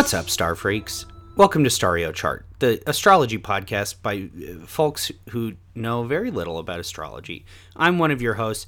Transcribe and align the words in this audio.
What's 0.00 0.14
up, 0.14 0.30
Star 0.30 0.54
Freaks? 0.54 1.04
Welcome 1.36 1.64
to 1.64 1.70
Stario 1.70 2.12
Chart, 2.12 2.44
the 2.58 2.82
astrology 2.86 3.38
podcast 3.38 4.02
by 4.02 4.28
uh, 4.46 4.66
folks 4.66 5.10
who 5.30 5.54
know 5.74 6.04
very 6.04 6.30
little 6.30 6.58
about 6.58 6.80
astrology. 6.80 7.46
I'm 7.74 7.98
one 7.98 8.10
of 8.10 8.20
your 8.20 8.34
hosts, 8.34 8.66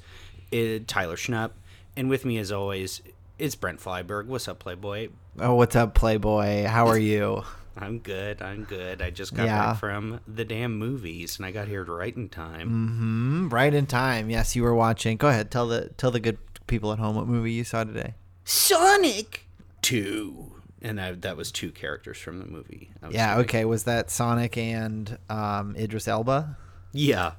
uh, 0.51 0.79
Tyler 0.87 1.15
Schnupp, 1.15 1.51
and 1.95 2.09
with 2.09 2.25
me, 2.25 2.39
as 2.39 2.51
always, 2.51 3.01
is 3.37 3.55
Brent 3.55 3.79
Flyberg. 3.79 4.25
What's 4.25 4.47
up, 4.47 4.57
Playboy? 4.59 5.09
Oh, 5.39 5.53
what's 5.55 5.75
up, 5.75 5.93
Playboy? 5.93 6.65
How 6.65 6.87
are 6.87 6.97
you? 6.97 7.43
I'm 7.77 7.99
good. 7.99 8.41
I'm 8.41 8.63
good. 8.63 9.01
I 9.01 9.09
just 9.11 9.35
got 9.35 9.45
Yeah. 9.45 9.57
back 9.73 9.79
from 9.79 10.19
the 10.27 10.45
damn 10.45 10.75
movies, 10.77 11.37
and 11.37 11.45
I 11.45 11.51
got 11.51 11.67
here 11.67 11.83
right 11.83 12.15
in 12.15 12.29
time. 12.29 12.69
hmm 12.69 13.49
Right 13.49 13.73
in 13.73 13.85
time. 13.85 14.29
Yes, 14.31 14.55
you 14.55 14.63
were 14.63 14.73
watching. 14.75 15.17
Go 15.17 15.27
ahead. 15.27 15.51
Tell 15.51 15.67
the 15.67 15.89
tell 15.97 16.09
the 16.11 16.19
good 16.19 16.37
people 16.65 16.91
at 16.91 16.97
home 16.99 17.15
what 17.15 17.27
movie 17.27 17.51
you 17.51 17.63
saw 17.63 17.83
today. 17.83 18.15
Sonic 18.45 19.47
Two, 19.81 20.53
and 20.83 20.99
I, 21.01 21.13
that 21.13 21.37
was 21.37 21.51
two 21.51 21.71
characters 21.71 22.17
from 22.19 22.39
the 22.39 22.45
movie. 22.45 22.91
Yeah. 23.09 23.35
like, 23.37 23.45
Okay. 23.45 23.65
Was 23.65 23.83
that 23.85 24.11
Sonic 24.11 24.57
and 24.57 25.17
um, 25.29 25.75
Idris 25.77 26.07
Elba? 26.07 26.57
Yeah. 26.91 27.33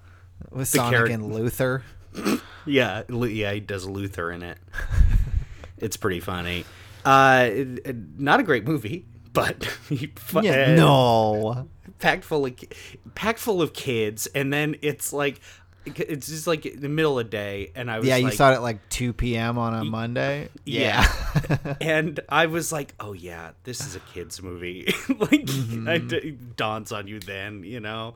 Was 0.50 0.72
The 0.72 0.78
Sonic 0.78 1.00
charac- 1.00 1.14
and 1.14 1.32
Luther? 1.32 1.82
Yeah, 2.66 3.02
yeah, 3.10 3.52
he 3.52 3.60
does 3.60 3.86
Luther 3.86 4.30
in 4.32 4.42
it. 4.42 4.56
it's 5.78 5.98
pretty 5.98 6.20
funny. 6.20 6.64
Uh, 7.04 7.48
it- 7.50 7.80
it- 7.86 8.18
not 8.18 8.40
a 8.40 8.42
great 8.42 8.64
movie, 8.66 9.04
but 9.34 9.64
fu- 10.16 10.40
Yeah. 10.42 10.70
uh, 10.72 10.74
No. 10.76 11.68
packed 11.98 12.24
full 12.24 12.46
of 12.46 12.54
packed 13.14 13.38
full 13.38 13.60
of 13.60 13.74
kids, 13.74 14.26
and 14.28 14.50
then 14.50 14.76
it's 14.80 15.12
like 15.12 15.40
it's 15.86 16.28
just 16.28 16.46
like 16.46 16.62
the 16.62 16.88
middle 16.88 17.18
of 17.18 17.26
the 17.26 17.30
day, 17.30 17.72
and 17.74 17.90
I 17.90 17.98
was 17.98 18.06
Yeah, 18.08 18.16
you 18.16 18.24
like, 18.26 18.34
saw 18.34 18.50
it 18.52 18.54
at 18.54 18.62
like 18.62 18.88
2 18.88 19.12
p.m. 19.12 19.58
on 19.58 19.74
a 19.74 19.84
Monday. 19.84 20.48
yeah. 20.64 21.06
and 21.80 22.20
I 22.28 22.46
was 22.46 22.72
like, 22.72 22.94
oh 23.00 23.12
yeah, 23.12 23.50
this 23.64 23.80
is 23.86 23.94
a 23.96 24.00
kids 24.00 24.42
movie. 24.42 24.84
like 25.08 25.44
Mm-hmm. 25.44 25.88
it 25.88 26.56
dawns 26.56 26.92
on 26.92 27.06
you 27.06 27.20
then, 27.20 27.64
you 27.64 27.80
know. 27.80 28.14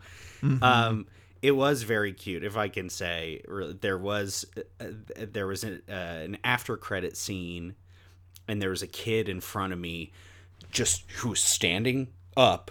Um, 0.63 1.07
it 1.43 1.53
was 1.53 1.83
very 1.83 2.13
cute, 2.13 2.43
if 2.45 2.57
I 2.57 2.69
can 2.69 2.89
say. 2.89 3.43
There 3.81 3.99
was 3.99 4.45
uh, 4.81 4.85
there 5.31 5.47
was 5.47 5.65
an, 5.65 5.83
uh, 5.89 5.93
an 5.93 6.39
after 6.45 6.77
credit 6.77 7.17
scene, 7.17 7.75
and 8.47 8.61
there 8.63 8.71
was 8.71 8.83
a 8.83 8.87
kid 8.87 9.29
in 9.29 9.41
front 9.41 9.73
of 9.73 9.79
me, 9.79 10.13
just 10.71 11.11
who 11.19 11.31
was 11.31 11.41
standing 11.41 12.09
up. 12.37 12.71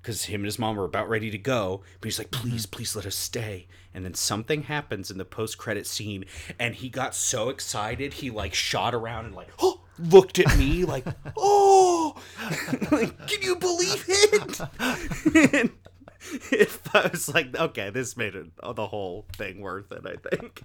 Because 0.00 0.24
him 0.24 0.40
and 0.40 0.46
his 0.46 0.58
mom 0.58 0.76
were 0.76 0.84
about 0.84 1.08
ready 1.08 1.30
to 1.30 1.38
go, 1.38 1.82
but 2.00 2.06
he's 2.06 2.18
like, 2.18 2.30
"Please, 2.30 2.66
please 2.66 2.96
let 2.96 3.06
us 3.06 3.16
stay." 3.16 3.66
And 3.92 4.04
then 4.04 4.14
something 4.14 4.62
happens 4.64 5.10
in 5.10 5.18
the 5.18 5.24
post-credit 5.24 5.86
scene, 5.86 6.24
and 6.58 6.74
he 6.74 6.88
got 6.88 7.14
so 7.14 7.48
excited 7.48 8.14
he 8.14 8.30
like 8.30 8.54
shot 8.54 8.94
around 8.94 9.26
and 9.26 9.34
like, 9.34 9.48
oh, 9.58 9.82
looked 9.98 10.38
at 10.38 10.56
me 10.58 10.84
like, 10.84 11.04
"Oh, 11.36 12.16
like, 12.90 13.26
can 13.26 13.42
you 13.42 13.56
believe 13.56 14.04
it?" 14.08 15.70
if 16.52 16.94
I 16.94 17.08
was 17.08 17.32
like, 17.32 17.56
"Okay, 17.56 17.90
this 17.90 18.16
made 18.16 18.34
it 18.34 18.46
the 18.62 18.86
whole 18.86 19.26
thing 19.36 19.60
worth 19.60 19.92
it," 19.92 20.04
I 20.06 20.36
think. 20.36 20.62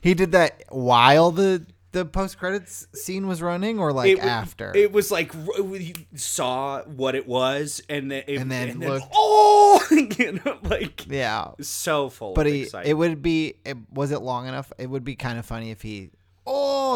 he 0.00 0.14
did 0.14 0.32
that 0.32 0.62
while 0.70 1.30
the 1.30 1.66
the 1.92 2.04
post 2.04 2.38
credits 2.38 2.86
scene 2.94 3.26
was 3.26 3.40
running, 3.40 3.78
or 3.78 3.92
like 3.92 4.12
it, 4.12 4.18
after. 4.18 4.72
It 4.74 4.92
was 4.92 5.10
like 5.10 5.32
we 5.60 5.94
saw 6.14 6.82
what 6.82 7.14
it 7.14 7.26
was, 7.26 7.82
and 7.88 8.10
then 8.10 8.24
it, 8.26 8.38
And 8.38 8.50
then 8.50 8.78
looked- 8.80 9.06
oh, 9.14 9.86
you 10.18 10.40
know, 10.44 10.58
like 10.64 11.06
yeah. 11.08 11.52
so 11.60 12.08
full. 12.10 12.34
But 12.34 12.46
of 12.46 12.52
he, 12.52 12.68
it 12.84 12.94
would 12.94 13.22
be, 13.22 13.54
it, 13.64 13.76
was 13.92 14.10
it 14.10 14.20
long 14.20 14.46
enough? 14.46 14.72
It 14.78 14.88
would 14.88 15.04
be 15.04 15.16
kind 15.16 15.38
of 15.38 15.46
funny 15.46 15.70
if 15.70 15.82
he, 15.82 16.10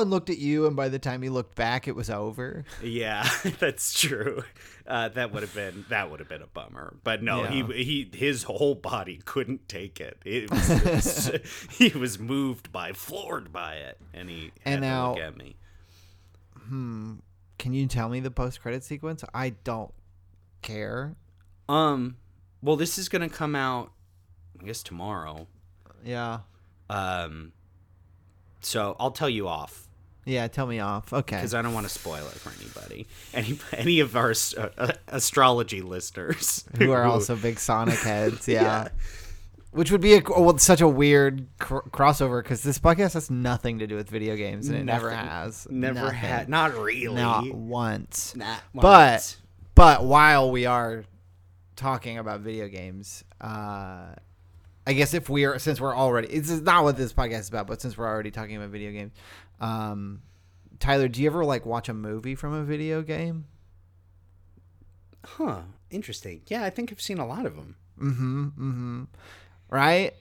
and 0.01 0.11
looked 0.11 0.31
at 0.31 0.39
you, 0.39 0.67
and 0.67 0.75
by 0.75 0.89
the 0.89 0.99
time 0.99 1.23
he 1.23 1.29
looked 1.29 1.55
back, 1.55 1.87
it 1.87 1.95
was 1.95 2.09
over. 2.11 2.65
Yeah, 2.83 3.29
that's 3.59 3.93
true. 4.01 4.43
Uh, 4.87 5.09
that 5.11 5.33
would 5.33 5.43
have 5.43 5.55
been 5.55 5.85
that 5.91 6.11
would 6.11 6.19
have 6.21 6.29
been 6.29 6.43
a 6.43 6.47
bummer. 6.47 6.97
But 7.05 7.23
no, 7.23 7.43
Yeah. 7.45 7.51
he 7.75 7.85
he 7.85 8.11
his 8.17 8.43
whole 8.45 8.75
body 8.75 9.21
couldn't 9.25 9.69
take 9.69 10.01
it. 10.01 10.19
It 10.25 10.51
was, 10.51 10.71
it 10.71 10.85
was- 10.85 11.67
he 11.71 11.89
was 11.91 12.19
moved 12.19 12.73
by, 12.73 12.93
floored 12.93 13.53
by 13.53 13.75
it, 13.77 13.99
and 14.15 14.29
he 14.31 14.53
had 14.65 14.75
And 14.75 14.83
to 14.83 14.89
now- 14.89 15.11
look 15.13 15.21
at 15.21 15.37
me. 15.37 15.57
Can 17.59 17.75
you 17.75 17.87
tell 17.87 18.09
me 18.09 18.21
the 18.21 18.31
post 18.31 18.61
credit 18.63 18.83
sequence? 18.83 19.23
I 19.35 19.51
don't 19.51 19.93
care. 20.63 21.15
Um, 21.69 22.17
well, 22.63 22.77
this 22.77 22.99
is 22.99 23.09
gonna 23.09 23.29
come 23.29 23.55
out, 23.55 23.93
I 24.61 24.65
guess 24.65 24.83
tomorrow. 24.83 25.47
Yeah. 26.05 26.41
Um, 26.89 27.53
so 28.63 28.97
I'll 29.01 29.11
tell 29.11 29.29
you 29.31 29.49
off 29.49 29.89
Yeah, 30.25 30.47
tell 30.49 30.67
me 30.67 30.79
off. 30.81 31.13
Okay. 31.13 31.37
because 31.37 31.53
I 31.55 31.63
don't 31.63 31.75
want 31.75 31.87
to 31.87 31.93
spoil 31.93 32.27
it 32.27 32.35
for 32.35 32.53
anybody. 32.61 33.07
Any 33.35 33.59
any 33.73 34.01
of 34.01 34.15
our 34.17 34.31
ast- 34.31 34.57
uh, 34.57 34.93
astrology 35.09 35.81
listeners 35.83 36.65
Who 36.79 36.93
are 36.93 37.05
also 37.13 37.35
big 37.37 37.59
Sonic 37.59 37.99
heads. 37.99 38.47
Yeah. 38.49 38.63
Yeah. 38.63 38.89
Which 39.73 39.91
would 39.91 40.03
be 40.03 40.17
a, 40.17 40.21
well, 40.29 40.59
such 40.59 40.83
a 40.83 40.87
weird 40.89 41.47
cr- 41.59 41.79
crossover 41.91 42.43
because 42.43 42.63
this 42.63 42.79
podcast 42.79 43.15
has 43.15 43.31
nothing 43.31 43.79
to 43.79 43.87
do 43.87 43.97
with 43.97 44.11
video 44.11 44.37
games 44.37 44.69
and 44.69 44.77
it 44.77 44.85
never 44.85 45.11
has. 45.11 45.67
never 45.71 45.95
Nothing. 46.01 46.15
had, 46.19 46.49
not 46.51 46.75
really, 46.77 47.15
Not 47.15 47.51
once. 47.55 48.37
Not 48.37 48.61
But 48.75 49.35
but 49.75 50.05
while 50.05 50.51
we 50.51 50.67
are 50.67 51.05
talking 51.75 52.19
about 52.19 52.41
video 52.41 52.69
games, 52.69 53.25
uh, 53.41 54.15
I 54.87 54.95
guess 54.95 55.15
if 55.15 55.29
we 55.29 55.45
are 55.45 55.59
since 55.59 55.81
we're 55.81 55.97
already 55.97 56.29
this 56.29 56.51
is 56.51 56.63
not 56.63 56.85
what 56.85 56.97
this 56.97 57.13
podcast 57.13 57.41
is 57.41 57.49
about, 57.49 57.67
but 57.67 57.81
since 57.81 57.97
we're 57.97 58.07
already 58.07 58.31
talking 58.31 58.57
about 58.57 58.71
video 58.71 58.91
games, 58.91 59.13
um, 59.61 60.23
Tyler, 60.81 61.09
do 61.09 61.21
you 61.23 61.29
ever 61.29 61.45
like 61.45 61.65
watch 61.65 61.89
a 61.89 61.95
movie 61.95 62.35
from 62.35 62.53
a 62.53 62.65
video 62.65 63.03
game? 63.03 63.47
Huh. 65.25 65.61
Interesting. 65.91 66.43
Yeah, 66.49 66.65
I 66.65 66.71
think 66.71 66.91
I've 66.91 67.01
seen 67.01 67.19
a 67.19 67.27
lot 67.27 67.47
of 67.47 67.55
them. 67.55 67.77
Mm-hmm. 68.01 68.45
Mm-hmm. 68.47 69.03
Right. 69.71 70.15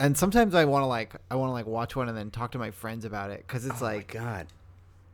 And 0.00 0.18
sometimes 0.18 0.54
I 0.54 0.64
want 0.64 0.82
to 0.82 0.86
like 0.86 1.14
I 1.30 1.36
want 1.36 1.50
to 1.50 1.52
like 1.52 1.66
watch 1.66 1.94
one 1.94 2.08
and 2.08 2.18
then 2.18 2.30
talk 2.30 2.52
to 2.52 2.58
my 2.58 2.72
friends 2.72 3.04
about 3.04 3.30
it 3.30 3.44
because 3.46 3.64
it's 3.64 3.80
like 3.80 4.16
Oh 4.16 4.20
God. 4.20 4.46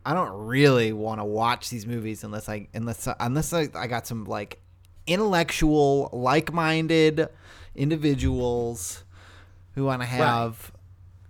I 0.06 0.14
don't 0.14 0.46
really 0.46 0.94
want 0.94 1.20
to 1.20 1.24
watch 1.24 1.68
these 1.68 1.86
movies 1.86 2.24
unless 2.24 2.48
I 2.48 2.68
unless 2.72 3.06
unless 3.20 3.52
I, 3.52 3.68
I 3.74 3.86
got 3.86 4.06
some 4.06 4.24
like 4.24 4.62
intellectual, 5.06 6.08
like-minded 6.12 7.28
individuals 7.74 9.04
who 9.74 9.84
want 9.84 10.02
to 10.02 10.06
have 10.06 10.72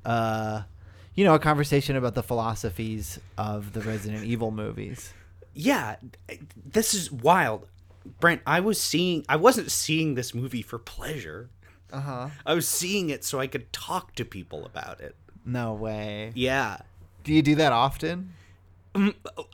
uh 0.04 0.62
you 1.14 1.24
know 1.24 1.34
a 1.34 1.38
conversation 1.38 1.96
about 1.96 2.14
the 2.14 2.22
philosophies 2.22 3.18
of 3.36 3.72
the 3.72 3.80
Resident 3.80 4.24
Evil 4.24 4.50
movies. 4.50 5.12
Yeah, 5.52 5.96
this 6.54 6.94
is 6.94 7.10
wild, 7.10 7.66
Brent. 8.20 8.42
I 8.46 8.60
was 8.60 8.80
seeing. 8.80 9.24
I 9.28 9.34
wasn't 9.34 9.72
seeing 9.72 10.14
this 10.14 10.32
movie 10.32 10.62
for 10.62 10.78
pleasure. 10.78 11.50
Uh-huh. 11.92 12.28
I 12.46 12.54
was 12.54 12.68
seeing 12.68 13.10
it 13.10 13.24
so 13.24 13.40
I 13.40 13.48
could 13.48 13.72
talk 13.72 14.14
to 14.14 14.24
people 14.24 14.64
about 14.64 15.00
it. 15.00 15.16
No 15.44 15.74
way. 15.74 16.30
Yeah. 16.34 16.78
Do 17.24 17.32
you 17.32 17.42
do 17.42 17.56
that 17.56 17.72
often? 17.72 18.34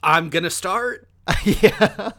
I'm 0.02 0.28
gonna 0.28 0.50
start. 0.50 1.08
yeah. 1.44 2.10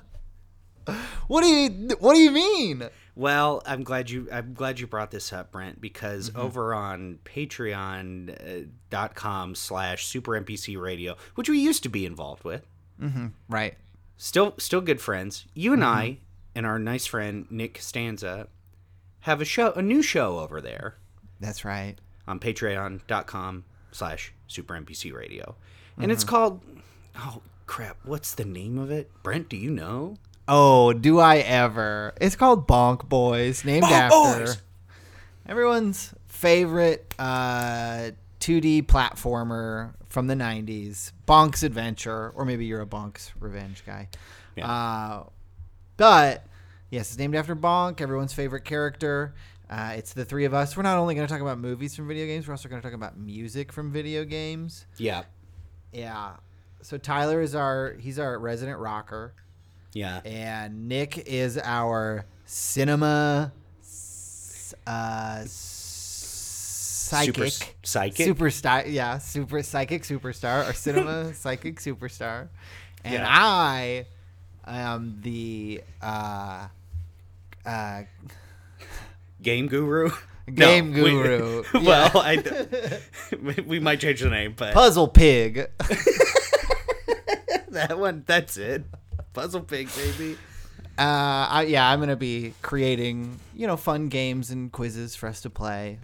What 1.28 1.42
do 1.42 1.47
you 1.47 1.96
what 2.00 2.14
do 2.14 2.20
you 2.20 2.32
mean? 2.32 2.90
Well, 3.16 3.62
I'm 3.66 3.84
glad 3.84 4.09
you 4.09 4.28
I'm 4.31 4.53
glad 4.53 4.80
you 4.80 4.88
brought 4.88 5.12
this 5.12 5.31
up, 5.31 5.52
Brent, 5.52 5.80
because 5.80 6.30
mm-hmm. 6.30 6.42
over 6.42 6.74
on 6.74 7.20
patreon.com 7.24 8.32
uh, 9.52 9.56
slash 9.56 10.06
super 10.06 10.32
NPC 10.34 10.79
radio, 10.79 11.16
which 11.35 11.50
we 11.50 11.59
used 11.59 11.84
to 11.84 11.90
be 11.90 12.06
involved 12.06 12.44
with, 12.44 12.67
mm-hmm. 13.02 13.28
Right. 13.47 13.76
still 14.17 14.53
still 14.58 14.82
good 14.82 15.00
friends. 15.00 15.46
You 15.53 15.72
and 15.72 15.84
I 15.84 16.09
mm-hmm. 16.09 16.22
and 16.56 16.66
our 16.66 16.78
nice 16.78 17.06
friend 17.06 17.47
Nick 17.50 17.76
Costanza 17.76 18.47
have 19.22 19.40
a 19.40 19.46
show 19.46 19.72
a 19.73 19.82
new 19.82 20.02
show 20.02 20.40
over 20.40 20.59
there 20.59 20.97
That's 21.40 21.64
right. 21.64 21.96
on 22.28 22.40
patreon.com 22.41 23.64
slash 23.91 24.34
super 24.47 24.73
NPC 24.73 25.14
radio. 25.14 25.56
And 25.97 26.11
it's 26.11 26.26
called 26.26 26.61
oh 27.18 27.41
crap, 27.66 27.96
what's 28.03 28.34
the 28.34 28.44
name 28.44 28.78
of 28.78 28.91
it? 28.91 29.09
Brent, 29.23 29.47
do 29.47 29.56
you 29.56 29.72
know? 29.72 30.18
Oh, 30.47 30.94
do 30.94 31.20
I 31.20 31.38
ever? 31.38 32.14
It's 32.22 32.36
called 32.36 32.68
Bonk 32.68 33.08
Boys, 33.09 33.66
named 33.66 33.86
Bonk 33.86 33.92
after 33.92 34.46
Boys! 34.46 34.62
everyone's 35.47 36.14
favorite 36.28 37.14
uh, 37.18 38.12
2D 38.40 38.84
platformer 38.86 39.94
from 40.08 40.28
the 40.28 40.36
90s, 40.36 41.12
Bonk's 41.28 41.64
Adventure, 41.64 42.30
or 42.36 42.46
maybe 42.46 42.66
you're 42.66 42.82
a 42.82 42.86
Bonk's 42.86 43.32
Revenge 43.40 43.84
guy. 43.86 44.08
Yeah. 44.56 44.72
Uh, 44.72 45.24
but 45.97 46.46
yes, 46.90 47.09
it's 47.09 47.18
named 47.18 47.36
after 47.36 47.56
Bonk, 47.56 48.00
everyone's 48.00 48.34
favorite 48.34 48.66
character. 48.66 49.34
Uh, 49.68 49.94
it's 49.97 50.14
the 50.14 50.26
three 50.26 50.46
of 50.46 50.53
us. 50.53 50.78
We're 50.78 50.84
not 50.84 50.97
only 50.97 51.16
going 51.16 51.26
to 51.28 51.34
talk 51.34 51.42
about 51.42 51.58
movies 51.58 51.96
from 51.96 52.08
video 52.08 52.28
games, 52.28 52.47
we're 52.47 52.53
also 52.53 52.70
going 52.70 52.82
to 52.82 52.88
talk 52.88 52.94
about 52.94 53.18
music 53.18 53.72
from 53.72 53.92
video 53.92 54.24
games. 54.24 54.86
Yeah. 54.97 55.24
Yeah. 55.92 56.36
So 56.84 57.00
Tyler 57.00 57.42
is 57.42 57.56
our 57.56 57.96
he's 58.00 58.20
our 58.20 58.38
resident 58.38 58.78
rocker, 58.78 59.34
Yeah. 59.96 60.20
and 60.26 60.88
Nick 60.88 61.18
is 61.18 61.58
our 61.58 62.26
cinema 62.46 63.52
uh, 64.86 65.44
psychic 65.46 67.36
Super, 67.36 67.50
psychic. 67.84 68.28
superstar. 68.28 68.84
Yeah, 68.92 69.18
super 69.20 69.64
psychic 69.64 70.03
superstar 70.03 70.70
or 70.70 70.74
cinema 70.74 71.34
psychic 71.42 71.80
superstar, 71.80 72.50
and 73.03 73.14
Yeah. 73.16 73.26
I 73.28 74.06
am 74.68 75.20
the 75.22 75.82
uh, 76.02 76.68
uh, 77.66 78.02
Game 79.42 79.68
guru. 79.68 80.12
Game 80.53 80.92
No, 80.94 81.03
we- 81.03 81.09
guru. 81.12 81.64
well, 81.74 82.12
Yeah. 82.14 83.00
I, 83.34 83.62
we 83.66 83.80
might 83.80 84.00
change 84.02 84.20
the 84.22 84.30
name, 84.30 84.53
but 84.58 84.74
puzzle 84.74 85.08
pig. 85.08 85.70
that 87.70 87.97
one, 87.97 88.24
that's 88.28 88.58
it. 88.58 88.84
Puzzle 89.35 89.61
Pig, 89.61 89.90
baby. 89.96 90.37
Uh, 90.97 91.47
I, 91.49 91.66
yeah, 91.67 91.87
I'm 91.90 91.99
gonna 91.99 92.16
be 92.16 92.53
creating 92.61 93.40
you 93.53 93.67
know 93.67 93.76
fun 93.78 94.08
games 94.08 94.49
and 94.49 94.72
quizzes 94.72 95.16
for 95.16 95.28
us 95.28 95.41
to 95.41 95.49
play 95.49 95.99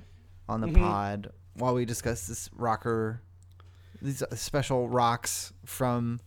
on 0.49 0.61
the 0.61 0.67
Mm-hmm. 0.67 0.83
pod 0.83 1.31
while 1.55 1.73
we 1.73 1.85
discuss 1.85 2.27
this 2.27 2.49
rocker, 2.55 3.21
these 4.01 4.21
uh, 4.21 4.35
special 4.35 4.87
rocks 4.89 5.53
from 5.65 6.19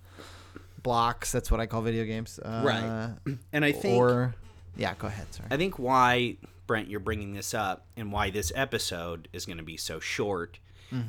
blocks. 0.83 1.31
That's 1.33 1.51
what 1.51 1.61
I 1.61 1.67
call 1.67 1.83
video 1.83 2.05
games. 2.05 2.39
Uh, 2.39 2.63
Right. 2.65 3.37
And 3.53 3.65
I 3.65 3.73
think 3.73 3.97
Or 3.99 4.35
yeah, 4.77 4.95
go 4.99 5.07
ahead. 5.09 5.33
Sorry. 5.33 5.49
I 5.51 5.57
think 5.57 5.79
why 5.79 6.37
Brent 6.67 6.89
you're 6.89 7.01
bringing 7.01 7.35
this 7.35 7.53
up 7.55 7.87
and 7.97 8.11
why 8.13 8.31
this 8.31 8.51
episode 8.55 9.29
is 9.33 9.45
going 9.47 9.59
to 9.59 9.65
be 9.65 9.77
so 9.77 10.01
short 10.01 10.59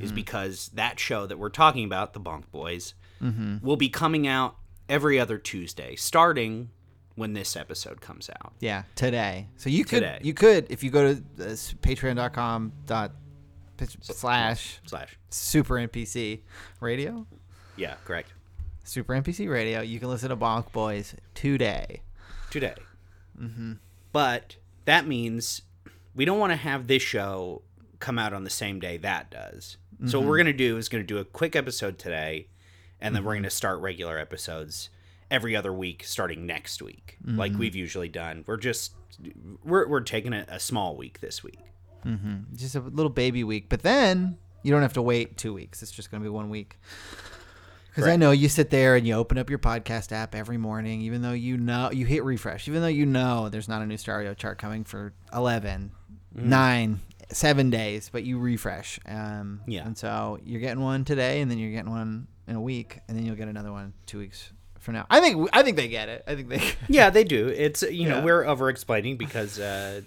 is 0.01 0.11
because 0.11 0.69
that 0.73 0.99
show 0.99 1.27
that 1.27 1.37
we're 1.37 1.49
talking 1.49 1.85
about, 1.85 2.13
the 2.13 2.19
Bonk 2.19 2.49
Boys, 2.51 2.95
will 3.61 3.75
be 3.77 3.87
coming 3.89 4.25
out 4.27 4.55
every 4.89 5.19
other 5.19 5.37
Tuesday, 5.37 5.95
starting 5.95 6.69
when 7.15 7.33
this 7.33 7.55
episode 7.55 8.01
comes 8.01 8.29
out. 8.41 8.53
Yeah, 8.59 8.83
today. 8.95 9.47
So 9.57 9.69
you 9.69 9.85
could 9.85 10.01
Today. 10.01 10.19
you 10.21 10.33
could 10.33 10.67
if 10.69 10.83
you 10.83 10.91
go 10.91 11.13
to 11.15 11.21
uh, 11.39 11.45
patreon.com 11.81 12.73
dot 12.85 13.11
slash 14.01 14.79
Slash. 14.85 15.17
super 15.29 15.75
NPC 15.75 16.41
radio. 16.81 17.25
Yeah, 17.77 17.95
correct. 18.05 18.33
Super 18.83 19.13
NPC 19.13 19.49
Radio. 19.49 19.81
You 19.81 19.99
can 19.99 20.09
listen 20.09 20.29
to 20.29 20.37
Bonk 20.37 20.71
Boys 20.71 21.15
today. 21.33 22.01
today. 22.51 22.75
But 24.11 24.57
that 24.85 25.07
means 25.07 25.61
we 26.13 26.23
don't 26.25 26.39
want 26.39 26.51
to 26.51 26.57
have 26.57 26.87
this 26.87 27.01
show 27.01 27.61
come 27.99 28.17
out 28.19 28.33
on 28.33 28.43
the 28.43 28.49
same 28.49 28.79
day 28.79 28.97
that 28.97 29.29
does. 29.31 29.77
So 30.07 30.19
what 30.19 30.27
we're 30.27 30.37
gonna 30.37 30.51
do 30.53 30.77
is 30.77 30.89
gonna 30.89 31.03
do 31.05 31.17
a 31.19 31.25
quick 31.25 31.55
episode 31.55 31.97
today, 31.97 32.47
and 33.05 33.15
then 33.15 33.23
we're 33.23 33.35
gonna 33.35 33.49
start 33.49 33.79
regular 33.79 34.17
episodes 34.17 34.89
every 35.31 35.55
other 35.55 35.73
week 35.73 36.03
starting 36.03 36.45
next 36.45 36.81
week, 36.81 37.17
like 37.25 37.53
we've 37.57 37.75
usually 37.75 38.09
done. 38.09 38.43
We're 38.47 38.57
just 38.57 38.93
we're 39.63 39.87
we're 39.87 40.01
taking 40.01 40.33
a, 40.33 40.45
a 40.49 40.59
small 40.59 40.95
week 40.95 41.19
this 41.21 41.43
week. 41.43 41.59
mm-hmm. 42.05 42.53
Just 42.55 42.75
a 42.75 42.81
little 42.81 43.09
baby 43.11 43.43
week, 43.43 43.67
but 43.69 43.81
then 43.81 44.37
you 44.63 44.71
don't 44.71 44.81
have 44.81 44.93
to 44.93 45.01
wait 45.01 45.37
two 45.37 45.53
weeks. 45.53 45.81
It's 45.81 45.91
just 45.91 46.09
going 46.11 46.21
to 46.21 46.25
be 46.25 46.29
one 46.29 46.49
week. 46.49 46.77
Because 47.89 48.09
I 48.09 48.17
know 48.17 48.31
you 48.31 48.49
sit 48.49 48.71
there 48.71 48.95
and 48.97 49.07
you 49.07 49.13
open 49.13 49.37
up 49.37 49.49
your 49.49 49.59
podcast 49.59 50.11
app 50.11 50.35
every 50.35 50.57
morning, 50.57 51.01
even 51.01 51.21
though 51.21 51.31
you 51.31 51.55
know 51.55 51.91
you 51.91 52.05
hit 52.05 52.25
refresh, 52.25 52.67
even 52.67 52.81
though 52.81 52.87
you 52.89 53.05
know 53.05 53.47
there's 53.47 53.69
not 53.69 53.81
a 53.81 53.85
new 53.85 53.95
stereo 53.95 54.33
chart 54.33 54.57
coming 54.57 54.83
for 54.83 55.13
11, 55.33 55.91
Mm-hmm. 56.35 56.49
9, 56.49 56.99
7 57.31 57.69
days, 57.69 58.09
but 58.11 58.23
you 58.25 58.37
refresh. 58.37 58.99
Um, 59.05 59.61
Yeah. 59.65 59.85
And 59.85 59.97
so 59.97 60.37
you're 60.43 60.59
getting 60.59 60.83
one 60.83 61.05
today, 61.05 61.39
and 61.39 61.49
then 61.49 61.57
you're 61.57 61.71
getting 61.71 61.91
one 61.91 62.27
in 62.47 62.55
a 62.55 62.61
week, 62.61 62.99
and 63.07 63.17
then 63.17 63.25
you'll 63.25 63.35
get 63.35 63.47
another 63.47 63.71
one 63.71 63.93
two 64.05 64.19
weeks 64.19 64.51
from 64.79 64.93
now. 64.93 65.05
I 65.09 65.19
think 65.19 65.49
I 65.51 65.63
think 65.63 65.77
they 65.77 65.87
get 65.87 66.09
it. 66.09 66.23
I 66.27 66.35
think 66.35 66.49
they. 66.49 66.61
Yeah, 66.87 67.09
they 67.09 67.23
do. 67.23 67.47
It's 67.47 67.81
you 67.81 68.07
know 68.07 68.21
we're 68.21 68.45
over 68.45 68.69
explaining 68.69 69.17
because 69.17 69.59
uh, 69.59 70.01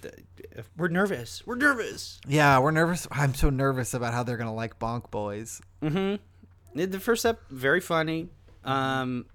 we're 0.76 0.88
nervous. 0.88 1.42
We're 1.46 1.56
nervous. 1.56 2.20
Yeah, 2.26 2.58
we're 2.60 2.70
nervous. 2.70 3.06
I'm 3.10 3.34
so 3.34 3.50
nervous 3.50 3.94
about 3.94 4.14
how 4.14 4.22
they're 4.22 4.36
gonna 4.36 4.54
like 4.54 4.78
Bonk 4.78 5.10
Boys. 5.10 5.60
Mm-hmm. 5.82 6.16
The 6.74 7.00
first 7.00 7.22
step, 7.22 7.40
very 7.50 7.80
funny. 7.80 8.28
Um, 8.64 9.26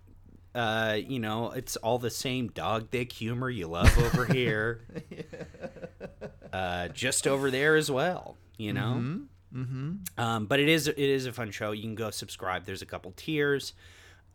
uh, 0.56 0.98
you 1.06 1.20
know, 1.20 1.52
it's 1.52 1.76
all 1.78 1.98
the 1.98 2.12
same 2.12 2.48
dog 2.50 2.90
dick 2.92 3.12
humor 3.12 3.50
you 3.50 3.68
love 3.68 3.98
over 3.98 4.26
here. 4.34 4.82
uh, 6.54 6.88
just 6.90 7.28
over 7.28 7.52
there 7.52 7.76
as 7.76 7.92
well. 7.92 8.38
You 8.58 8.74
know. 8.74 8.94
Mm-hmm. 8.98 9.24
Um, 9.54 10.46
but 10.48 10.60
it 10.60 10.68
is 10.70 10.88
it 10.88 10.98
is 10.98 11.26
a 11.26 11.32
fun 11.34 11.52
show. 11.52 11.72
You 11.72 11.84
can 11.84 11.96
go 11.96 12.10
subscribe. 12.10 12.66
There's 12.66 12.82
a 12.82 12.86
couple 12.88 13.14
tiers. 13.16 13.74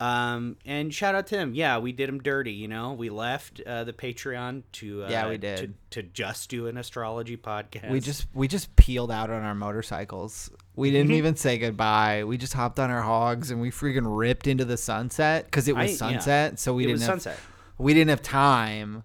Um, 0.01 0.57
and 0.65 0.95
shout 0.95 1.17
out 1.17 1.27
to 1.29 1.37
him. 1.37 1.55
Yeah, 1.55 1.79
we 1.79 1.91
did 1.91 2.09
him 2.09 2.21
dirty. 2.21 2.53
You 2.53 2.69
know, 2.69 2.93
we 2.93 3.11
left 3.11 3.61
uh, 3.67 3.83
the 3.83 3.93
Patreon 3.93 4.63
to 4.75 5.03
uh, 5.03 5.09
Yeah, 5.11 5.29
we 5.29 5.39
did. 5.39 5.75
to, 5.91 6.03
to 6.03 6.09
just 6.09 6.49
do 6.51 6.69
an 6.69 6.77
astrology 6.77 7.37
podcast. 7.37 7.91
We 7.91 7.99
just 7.99 8.27
we 8.33 8.47
just 8.47 8.77
peeled 8.77 9.11
out 9.11 9.29
on 9.29 9.43
our 9.43 9.57
motorcycles. 9.57 10.51
We 10.77 10.91
didn't 10.93 11.09
Mm-hmm. 11.09 11.15
even 11.17 11.35
say 11.37 11.59
goodbye. 11.59 12.23
We 12.23 12.39
just 12.39 12.53
hopped 12.55 12.79
on 12.79 12.91
our 12.93 13.03
hogs 13.03 13.51
and 13.51 13.61
we 13.61 13.73
freaking 13.73 14.05
ripped 14.07 14.47
into 14.47 14.65
the 14.65 14.77
sunset 14.77 15.47
because 15.47 15.67
it 15.67 15.75
I- 15.75 15.83
was 15.83 15.91
yeah. 15.93 15.97
sunset. 15.97 16.59
So 16.61 16.75
we 16.75 16.85
It 16.85 16.89
didn't 16.89 17.01
have, 17.01 17.07
sunset. 17.09 17.41
We 17.77 17.93
didn't 17.93 18.11
have 18.11 18.23
time. 18.23 19.03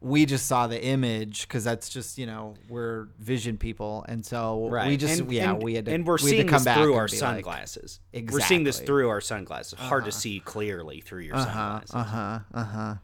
We 0.00 0.26
just 0.26 0.46
saw 0.46 0.68
the 0.68 0.80
image 0.82 1.42
because 1.48 1.64
that's 1.64 1.88
just 1.88 2.18
you 2.18 2.26
know 2.26 2.54
we're 2.68 3.08
vision 3.18 3.58
people, 3.58 4.04
and 4.08 4.24
so 4.24 4.68
Right. 4.68 4.86
we 4.88 4.96
just 4.96 5.20
and, 5.20 5.32
yeah 5.32 5.50
and, 5.54 5.62
we 5.62 5.74
had 5.74 5.86
to 5.86 5.92
and 5.92 6.06
we're 6.06 6.14
we 6.22 6.30
seeing 6.30 6.46
come 6.46 6.58
this 6.58 6.64
back 6.66 6.76
through 6.78 6.94
our 6.94 7.06
be 7.06 7.12
like, 7.12 7.18
sunglasses. 7.18 8.00
We're 8.14 8.40
seeing 8.40 8.62
this 8.64 8.78
through 8.80 9.08
our 9.08 9.20
sunglasses. 9.20 9.78
Hard 9.78 10.04
to 10.04 10.12
see 10.12 10.40
clearly 10.40 11.00
through 11.00 11.22
your 11.22 11.34
Uh 11.36 11.44
sunglasses. 11.44 11.94
Uh 11.94 12.04
huh. 12.04 12.38
Uh 12.54 12.64
huh. 12.64 12.94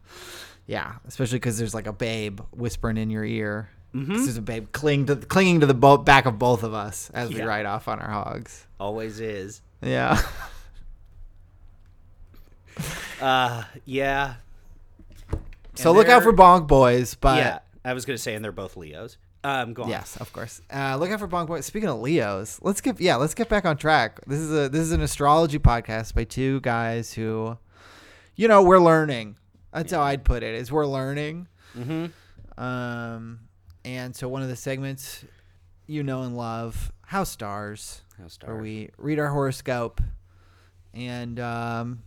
Yeah, 0.67 0.93
especially 1.05 1.37
because 1.39 1.57
there's 1.57 1.73
like 1.73 1.87
a 1.87 1.93
babe 1.93 2.39
whispering 2.51 2.97
in 2.97 3.09
your 3.09 3.25
ear. 3.25 3.69
Mm-hmm. 3.93 4.13
There's 4.13 4.37
a 4.37 4.41
babe 4.41 4.71
cling 4.71 5.05
to, 5.05 5.15
clinging 5.15 5.59
to 5.61 5.65
the 5.65 5.73
bo- 5.73 5.97
back 5.97 6.25
of 6.25 6.37
both 6.39 6.63
of 6.63 6.73
us 6.73 7.09
as 7.13 7.29
we 7.29 7.41
ride 7.41 7.65
off 7.65 7.87
on 7.87 7.99
our 7.99 8.09
hogs. 8.09 8.65
Always 8.79 9.19
is. 9.19 9.61
Yeah. 9.81 10.21
Uh, 13.21 13.63
yeah. 13.85 14.35
So 15.75 15.91
look 15.91 16.07
out 16.09 16.23
for 16.23 16.33
Bonk 16.33 16.67
Boys, 16.67 17.15
but 17.15 17.37
yeah. 17.37 17.59
I 17.83 17.93
was 17.93 18.05
gonna 18.05 18.17
say, 18.17 18.35
and 18.35 18.43
they're 18.43 18.51
both 18.51 18.75
Leos. 18.77 19.17
Um, 19.43 19.73
go 19.73 19.83
on. 19.83 19.89
yes, 19.89 20.17
of 20.17 20.33
course. 20.33 20.59
Uh, 20.73 20.97
look 20.97 21.11
out 21.11 21.19
for 21.19 21.27
Bonk 21.27 21.45
Boys. 21.47 21.65
Speaking 21.67 21.87
of 21.89 21.99
Leos, 21.99 22.59
let's 22.63 22.81
get 22.81 22.99
yeah, 22.99 23.15
let's 23.15 23.35
get 23.35 23.47
back 23.47 23.65
on 23.65 23.77
track. 23.77 24.19
This 24.25 24.39
is 24.39 24.51
a 24.51 24.69
this 24.69 24.81
is 24.81 24.91
an 24.91 25.01
astrology 25.01 25.59
podcast 25.59 26.15
by 26.15 26.23
two 26.23 26.61
guys 26.61 27.13
who, 27.13 27.57
you 28.35 28.47
know, 28.47 28.63
we're 28.63 28.79
learning. 28.79 29.37
That's 29.71 29.91
how 29.91 30.01
I'd 30.01 30.23
put 30.23 30.41
it. 30.41 30.55
Is 30.55 30.71
we're 30.71 30.87
learning. 30.87 31.47
Mm-hmm. 31.77 32.05
Um, 32.63 33.41
and 33.83 34.15
so 34.15 34.27
one 34.27 34.41
of 34.41 34.47
the 34.49 34.55
segments 34.55 35.23
you 35.87 36.01
know 36.01 36.23
and 36.23 36.35
love, 36.35 36.91
House 37.05 37.29
Stars, 37.29 38.01
How 38.17 38.25
where 38.47 38.57
we 38.61 38.89
read 38.97 39.19
our 39.19 39.27
horoscope 39.29 40.01
and 40.93 41.39
um, 41.39 42.01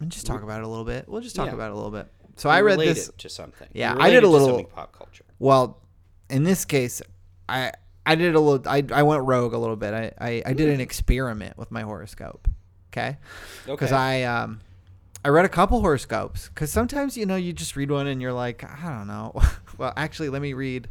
and 0.00 0.10
just 0.10 0.26
talk 0.26 0.42
about 0.42 0.60
it 0.60 0.64
a 0.64 0.68
little 0.68 0.84
bit. 0.84 1.08
We'll 1.08 1.20
just 1.20 1.36
talk 1.36 1.46
Yeah. 1.46 1.54
about 1.54 1.70
it 1.70 1.72
a 1.72 1.76
little 1.76 1.90
bit. 1.90 2.08
So 2.38 2.48
I 2.48 2.60
read 2.60 2.78
this. 2.78 3.10
to 3.18 3.28
something. 3.28 3.68
Yeah, 3.72 3.94
I 3.98 4.10
did 4.10 4.22
a 4.22 4.28
little- 4.28 4.64
pop 4.64 4.92
culture. 4.96 5.24
Well, 5.38 5.80
in 6.30 6.44
this 6.44 6.64
case, 6.64 7.02
I 7.48 7.72
I 8.06 8.14
did 8.14 8.34
a 8.34 8.40
little. 8.40 8.66
I 8.68 8.84
I 8.92 9.02
went 9.02 9.24
rogue 9.24 9.52
a 9.54 9.58
little 9.58 9.76
bit. 9.76 9.92
I 9.92 10.12
I, 10.20 10.42
I 10.46 10.52
did 10.52 10.68
an 10.68 10.80
experiment 10.80 11.58
with 11.58 11.70
my 11.70 11.82
horoscope. 11.82 12.48
Okay. 12.92 13.18
Because 13.66 13.92
I 13.92 14.22
um. 14.22 14.60
I 15.24 15.30
read 15.30 15.44
a 15.44 15.48
couple 15.48 15.80
horoscopes 15.80 16.48
because 16.48 16.70
sometimes 16.70 17.16
you 17.16 17.26
know 17.26 17.34
you 17.34 17.52
just 17.52 17.74
read 17.74 17.90
one 17.90 18.06
and 18.06 18.22
you're 18.22 18.32
like 18.32 18.64
I 18.64 18.88
don't 18.96 19.08
know. 19.08 19.38
well, 19.78 19.92
actually, 19.96 20.28
let 20.28 20.40
me 20.40 20.52
read. 20.52 20.88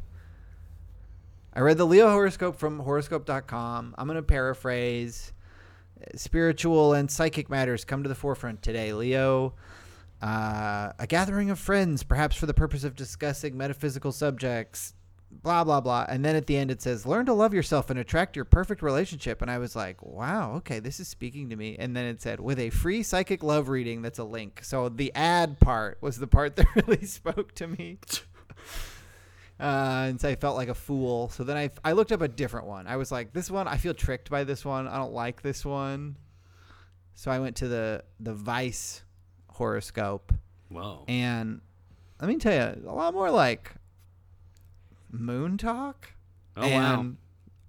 I 1.54 1.62
read 1.62 1.78
the 1.78 1.86
Leo 1.86 2.10
horoscope 2.10 2.58
from 2.58 2.80
horoscope.com. 2.80 3.96
I'm 3.98 4.06
going 4.06 4.18
to 4.18 4.22
paraphrase. 4.22 5.34
Spiritual 6.14 6.94
and 6.94 7.10
psychic 7.10 7.50
matters 7.50 7.84
come 7.84 8.04
to 8.04 8.10
the 8.10 8.14
forefront 8.16 8.62
today, 8.62 8.94
Leo. 8.94 9.56
Uh, 10.22 10.92
a 10.98 11.06
gathering 11.08 11.50
of 11.50 11.60
friends, 11.60 12.04
perhaps 12.04 12.36
for 12.36 12.48
the 12.48 12.54
purpose 12.54 12.84
of 12.84 12.96
discussing 12.96 13.56
metaphysical 13.56 14.12
subjects, 14.12 14.94
blah, 15.32 15.64
blah, 15.64 15.80
blah. 15.80 16.06
And 16.10 16.26
then 16.26 16.36
at 16.36 16.48
the 16.48 16.58
end 16.58 16.72
it 16.72 16.82
says, 16.82 17.06
learn 17.06 17.26
to 17.28 17.34
love 17.34 17.54
yourself 17.54 17.90
and 17.90 18.00
attract 18.00 18.36
your 18.36 18.46
perfect 18.46 18.82
relationship. 18.82 19.42
And 19.42 19.52
I 19.52 19.60
was 19.60 19.76
like, 19.76 20.02
wow, 20.02 20.56
okay, 20.56 20.80
this 20.80 21.00
is 21.00 21.08
speaking 21.08 21.50
to 21.50 21.56
me. 21.56 21.76
And 21.78 21.96
then 21.96 22.06
it 22.06 22.22
said, 22.22 22.40
with 22.40 22.60
a 22.60 22.72
free 22.72 23.04
psychic 23.04 23.44
love 23.44 23.70
reading, 23.70 24.02
that's 24.02 24.20
a 24.20 24.24
link. 24.24 24.62
So 24.64 24.90
the 24.90 25.14
ad 25.14 25.60
part 25.60 26.00
was 26.02 26.18
the 26.18 26.28
part 26.28 26.56
that 26.58 26.68
really 26.76 27.06
spoke 27.06 27.54
to 27.56 27.68
me. 27.68 28.00
Uh, 29.60 30.06
and 30.10 30.22
so 30.22 30.30
I 30.30 30.36
felt 30.36 30.56
like 30.56 30.70
a 30.70 30.76
fool. 30.76 31.30
So 31.30 31.44
then 31.44 31.58
I, 31.58 31.72
I 31.84 31.94
looked 31.94 32.12
up 32.12 32.22
a 32.22 32.28
different 32.28 32.68
one. 32.68 32.86
I 32.86 32.98
was 32.98 33.12
like, 33.12 33.34
this 33.34 33.50
one, 33.50 33.68
I 33.68 33.78
feel 33.78 33.96
tricked 33.96 34.30
by 34.30 34.44
this 34.44 34.64
one. 34.64 34.88
I 34.88 34.98
don't 34.98 35.14
like 35.14 35.42
this 35.42 35.66
one. 35.66 36.16
So 37.16 37.32
I 37.32 37.40
went 37.40 37.56
to 37.56 37.68
the 37.68 38.04
the 38.20 38.36
Vice 38.36 39.02
horoscope, 39.58 40.34
Whoa. 40.70 41.04
and 41.08 41.62
let 42.22 42.28
me 42.30 42.38
tell 42.38 42.54
you, 42.54 42.88
a 42.88 42.94
lot 42.94 43.14
more 43.14 43.30
like 43.32 43.72
Moon 45.12 45.58
Talk. 45.58 46.14
Oh 46.56 46.68
wow, 46.68 47.06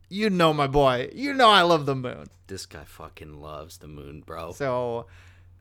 you 0.08 0.30
know 0.30 0.54
my 0.54 0.66
boy. 0.66 1.10
You 1.14 1.34
know 1.34 1.50
I 1.50 1.62
love 1.62 1.86
the 1.86 1.94
moon. 1.94 2.26
this 2.46 2.64
guy 2.66 2.84
fucking 2.84 3.40
loves 3.40 3.78
the 3.78 3.88
moon, 3.88 4.22
bro. 4.24 4.52
So 4.52 5.06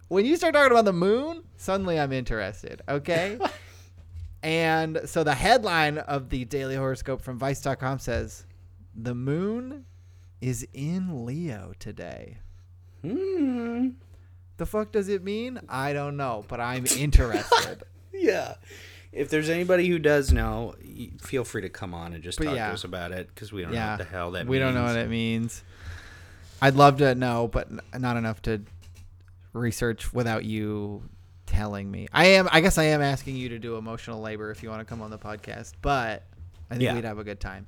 when 0.07 0.25
you 0.25 0.37
start 0.37 0.53
talking 0.53 0.71
about 0.71 0.85
the 0.85 0.93
moon, 0.93 1.43
suddenly 1.57 1.99
I'm 1.99 2.13
interested. 2.13 2.81
Okay. 2.87 3.37
and 4.43 5.01
so 5.05 5.23
the 5.23 5.35
headline 5.35 5.97
of 5.97 6.29
the 6.29 6.45
daily 6.45 6.75
horoscope 6.75 7.21
from 7.21 7.37
Vice.com 7.37 7.99
says, 7.99 8.45
"The 8.95 9.15
moon 9.15 9.85
is 10.39 10.65
in 10.73 11.25
Leo 11.25 11.73
today." 11.79 12.37
Hmm. 13.01 13.89
The 14.57 14.65
fuck 14.65 14.91
does 14.91 15.07
it 15.07 15.23
mean? 15.23 15.59
I 15.69 15.93
don't 15.93 16.17
know, 16.17 16.43
but 16.47 16.59
I'm 16.59 16.85
interested. 16.97 17.83
Yeah. 18.13 18.55
If 19.11 19.29
there's 19.29 19.49
anybody 19.49 19.87
who 19.87 19.99
does 19.99 20.31
know, 20.33 20.75
feel 21.21 21.43
free 21.43 21.61
to 21.61 21.69
come 21.69 21.93
on 21.93 22.13
and 22.13 22.23
just 22.23 22.37
But 22.39 22.45
talk 22.45 22.55
yeah. 22.55 22.67
to 22.67 22.73
us 22.73 22.83
about 22.83 23.11
it 23.11 23.27
because 23.27 23.51
we 23.53 23.61
don't 23.61 23.71
know 23.73 23.87
what 23.89 23.97
the 23.99 24.03
hell 24.03 24.31
that 24.31 24.45
we 24.47 24.57
means. 24.59 24.65
don't 24.65 24.73
know 24.75 24.83
what 24.83 24.95
it 24.97 25.09
means. 25.09 25.63
I'd 26.61 26.75
love 26.75 26.97
to 26.97 27.15
know, 27.15 27.47
but 27.47 27.69
not 27.99 28.17
enough 28.17 28.41
to 28.43 28.61
research 29.53 30.11
without 30.13 30.43
you 30.43 31.03
telling 31.45 31.89
me. 31.89 32.07
I 32.11 32.25
am. 32.25 32.49
I 32.51 32.61
guess 32.61 32.77
I 32.77 32.83
am 32.85 33.01
asking 33.01 33.35
you 33.37 33.49
to 33.49 33.59
do 33.59 33.77
emotional 33.77 34.19
labor 34.21 34.51
if 34.51 34.61
you 34.61 34.69
want 34.69 34.81
to 34.81 34.85
come 34.85 35.01
on 35.01 35.09
the 35.11 35.17
podcast, 35.19 35.73
but 35.81 36.23
I 36.69 36.73
think 36.73 36.81
Yeah. 36.83 36.95
we'd 36.95 37.05
have 37.05 37.19
a 37.19 37.23
good 37.23 37.39
time. 37.39 37.65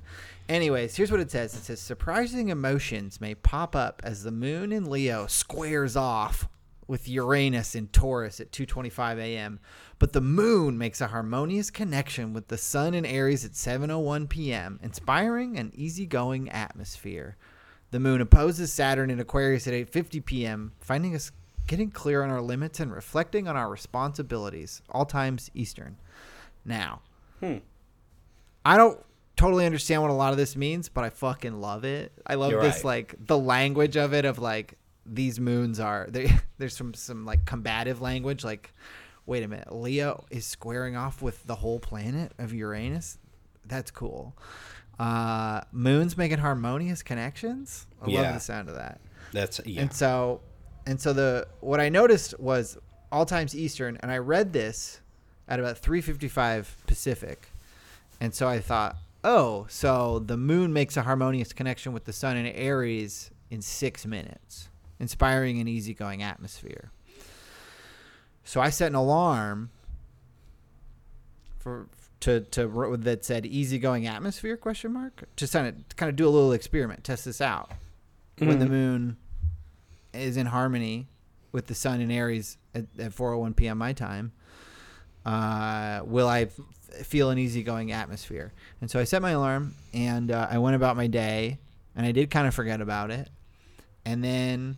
Anyways, 0.48 0.94
here's 0.96 1.10
what 1.10 1.20
it 1.20 1.30
says. 1.30 1.54
It 1.54 1.62
says 1.62 1.80
surprising 1.80 2.48
emotions 2.48 3.20
may 3.20 3.34
pop 3.34 3.74
up 3.74 4.02
as 4.04 4.24
the 4.24 4.32
moon 4.32 4.72
in 4.72 4.90
Leo 4.90 5.26
squares 5.26 5.96
off 5.96 6.48
with 6.90 7.08
Uranus 7.08 7.74
in 7.76 7.86
Taurus 7.88 8.40
at 8.40 8.50
2:25 8.50 9.18
a.m. 9.18 9.60
But 10.00 10.12
the 10.12 10.20
moon 10.20 10.76
makes 10.76 11.00
a 11.00 11.06
harmonious 11.06 11.70
connection 11.70 12.32
with 12.32 12.48
the 12.48 12.58
sun 12.58 12.94
in 12.94 13.06
Aries 13.06 13.44
at 13.44 13.52
7:01 13.52 14.28
p.m., 14.28 14.80
inspiring 14.82 15.56
an 15.56 15.70
easygoing 15.74 16.50
atmosphere. 16.50 17.36
The 17.92 18.00
moon 18.00 18.20
opposes 18.20 18.72
Saturn 18.72 19.08
in 19.10 19.20
Aquarius 19.20 19.66
at 19.68 19.72
8:50 19.72 20.24
p.m., 20.24 20.72
finding 20.80 21.14
us 21.14 21.30
getting 21.68 21.90
clear 21.92 22.24
on 22.24 22.30
our 22.30 22.40
limits 22.40 22.80
and 22.80 22.92
reflecting 22.92 23.46
on 23.46 23.56
our 23.56 23.70
responsibilities, 23.70 24.82
all 24.90 25.04
times 25.06 25.50
Eastern. 25.54 25.96
Now, 26.64 27.00
Hmm. 27.38 27.58
I 28.64 28.76
don't 28.76 28.98
totally 29.36 29.64
understand 29.64 30.02
what 30.02 30.10
a 30.10 30.14
lot 30.14 30.32
of 30.32 30.36
this 30.38 30.56
means, 30.56 30.88
but 30.88 31.04
I 31.04 31.10
fucking 31.10 31.60
love 31.60 31.84
it. 31.84 32.12
I 32.26 32.34
love 32.34 32.50
You're 32.50 32.60
this 32.62 32.78
right. 32.78 32.84
like 32.84 33.14
the 33.26 33.38
language 33.38 33.96
of 33.96 34.12
it 34.12 34.24
of 34.24 34.38
like 34.38 34.76
these 35.06 35.40
moons 35.40 35.80
are 35.80 36.06
they, 36.10 36.30
there's 36.58 36.76
some 36.76 36.94
some 36.94 37.24
like 37.24 37.44
combative 37.44 38.00
language 38.00 38.44
like 38.44 38.72
wait 39.26 39.42
a 39.44 39.48
minute, 39.48 39.72
Leo 39.72 40.24
is 40.30 40.44
squaring 40.44 40.96
off 40.96 41.22
with 41.22 41.46
the 41.46 41.54
whole 41.56 41.78
planet 41.78 42.32
of 42.38 42.52
Uranus. 42.52 43.18
That's 43.66 43.90
cool. 43.90 44.34
Uh 44.98 45.62
moons 45.72 46.16
making 46.16 46.38
harmonious 46.38 47.02
connections. 47.02 47.86
I 48.00 48.04
love 48.06 48.12
Yeah. 48.12 48.32
the 48.32 48.40
sound 48.40 48.68
of 48.68 48.74
that. 48.74 49.00
That's 49.32 49.60
yeah. 49.64 49.82
And 49.82 49.92
so, 49.92 50.40
and 50.86 51.00
so 51.00 51.12
the 51.12 51.46
what 51.60 51.80
I 51.80 51.88
noticed 51.88 52.38
was 52.40 52.76
all 53.12 53.24
times 53.26 53.54
Eastern, 53.54 53.96
and 54.02 54.10
I 54.10 54.18
read 54.18 54.52
this 54.52 55.00
at 55.48 55.58
about 55.60 55.78
three 55.78 56.00
fifty 56.00 56.28
five 56.28 56.76
Pacific, 56.86 57.48
and 58.20 58.34
so 58.34 58.48
I 58.48 58.58
thought, 58.60 58.96
oh, 59.22 59.66
so 59.68 60.18
the 60.18 60.36
moon 60.36 60.72
makes 60.72 60.96
a 60.96 61.02
harmonious 61.02 61.52
connection 61.52 61.92
with 61.92 62.04
the 62.04 62.12
sun 62.12 62.36
in 62.36 62.46
Aries 62.46 63.30
in 63.50 63.62
six 63.62 64.04
minutes, 64.06 64.68
inspiring 65.00 65.58
and 65.58 65.68
easygoing 65.68 66.22
atmosphere. 66.22 66.90
So 68.44 68.60
I 68.60 68.70
set 68.70 68.88
an 68.88 68.94
alarm 68.94 69.70
for 71.58 71.86
to 72.20 72.40
to 72.40 72.96
that 72.98 73.24
said 73.24 73.46
easygoing 73.46 74.06
atmosphere 74.06 74.56
question 74.56 74.92
mark 74.92 75.24
to 75.36 75.48
kind 75.48 75.66
of 75.68 75.96
kind 75.96 76.10
of 76.10 76.16
do 76.16 76.28
a 76.28 76.30
little 76.30 76.52
experiment, 76.52 77.02
test 77.02 77.24
this 77.24 77.40
out 77.40 77.70
when 78.38 78.58
the 78.58 78.66
Mhm. 78.66 78.70
moon 78.70 79.16
is 80.12 80.36
in 80.36 80.46
harmony 80.46 81.06
with 81.52 81.66
the 81.66 81.74
sun 81.74 82.00
in 82.00 82.10
Aries 82.10 82.56
at, 82.74 82.86
at 82.98 83.12
4:01 83.12 83.54
p.m. 83.54 83.78
my 83.78 83.92
time, 83.92 84.32
uh, 85.24 86.00
will 86.04 86.28
I 86.28 86.42
f- 86.42 86.60
feel 87.06 87.30
an 87.30 87.38
easygoing 87.38 87.92
atmosphere? 87.92 88.52
And 88.80 88.90
so 88.90 88.98
I 89.00 89.04
set 89.04 89.22
my 89.22 89.30
alarm 89.32 89.74
and 89.92 90.30
uh, 90.30 90.46
I 90.50 90.58
went 90.58 90.76
about 90.76 90.96
my 90.96 91.06
day, 91.06 91.58
and 91.96 92.04
I 92.06 92.12
did 92.12 92.30
kind 92.30 92.46
of 92.46 92.54
forget 92.54 92.80
about 92.80 93.10
it. 93.10 93.28
And 94.04 94.22
then 94.24 94.76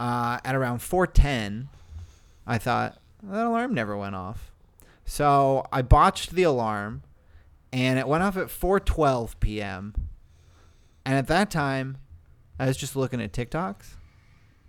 uh, 0.00 0.38
at 0.44 0.54
around 0.54 0.78
4:10, 0.80 1.68
I 2.46 2.58
thought 2.58 2.98
that 3.22 3.46
alarm 3.46 3.74
never 3.74 3.96
went 3.96 4.14
off. 4.14 4.52
So 5.04 5.66
I 5.72 5.82
botched 5.82 6.32
the 6.32 6.42
alarm, 6.42 7.02
and 7.72 7.98
it 7.98 8.08
went 8.08 8.22
off 8.22 8.36
at 8.36 8.48
4:12 8.48 9.38
p.m. 9.40 9.94
And 11.04 11.14
at 11.16 11.28
that 11.28 11.50
time, 11.50 11.98
I 12.58 12.66
was 12.66 12.76
just 12.76 12.96
looking 12.96 13.20
at 13.20 13.32
TikToks, 13.32 13.94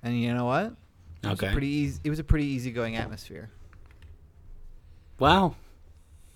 and 0.04 0.20
you 0.20 0.34
know 0.34 0.46
what? 0.46 0.76
It 1.24 1.28
Okay. 1.30 1.52
pretty 1.52 1.68
easy. 1.68 2.00
It 2.04 2.10
was 2.12 2.20
a 2.20 2.24
pretty 2.24 2.46
easygoing 2.46 2.96
atmosphere. 2.96 3.50
wow. 5.20 5.56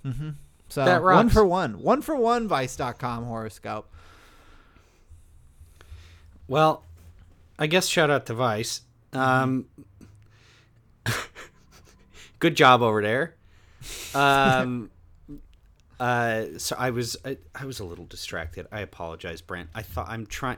Mm-hmm. 0.04 0.32
So 0.70 0.84
That 0.86 1.04
one 1.04 1.30
for 1.30 1.46
one, 1.46 1.80
one 1.84 2.02
for 2.02 2.16
one. 2.16 2.48
Vice.com 2.48 3.26
horoscope. 3.26 3.94
Well, 6.48 6.84
I 7.62 7.68
guess 7.68 7.88
shout 7.88 8.10
out 8.10 8.26
to 8.26 8.34
Vice. 8.34 8.82
Um, 9.14 9.68
good 12.40 12.56
job 12.56 12.82
over 12.82 13.04
there. 13.04 13.36
Um, 14.16 14.90
uh, 16.00 16.46
so 16.58 16.76
I 16.76 16.90
was 16.90 17.18
I, 17.24 17.38
I 17.54 17.66
was 17.66 17.80
a 17.80 17.84
little 17.84 18.06
distracted. 18.06 18.66
I 18.72 18.80
apologize, 18.80 19.42
Brent. 19.42 19.70
I 19.76 19.84
thought 19.84 20.10
I'm 20.10 20.26
trying. 20.26 20.58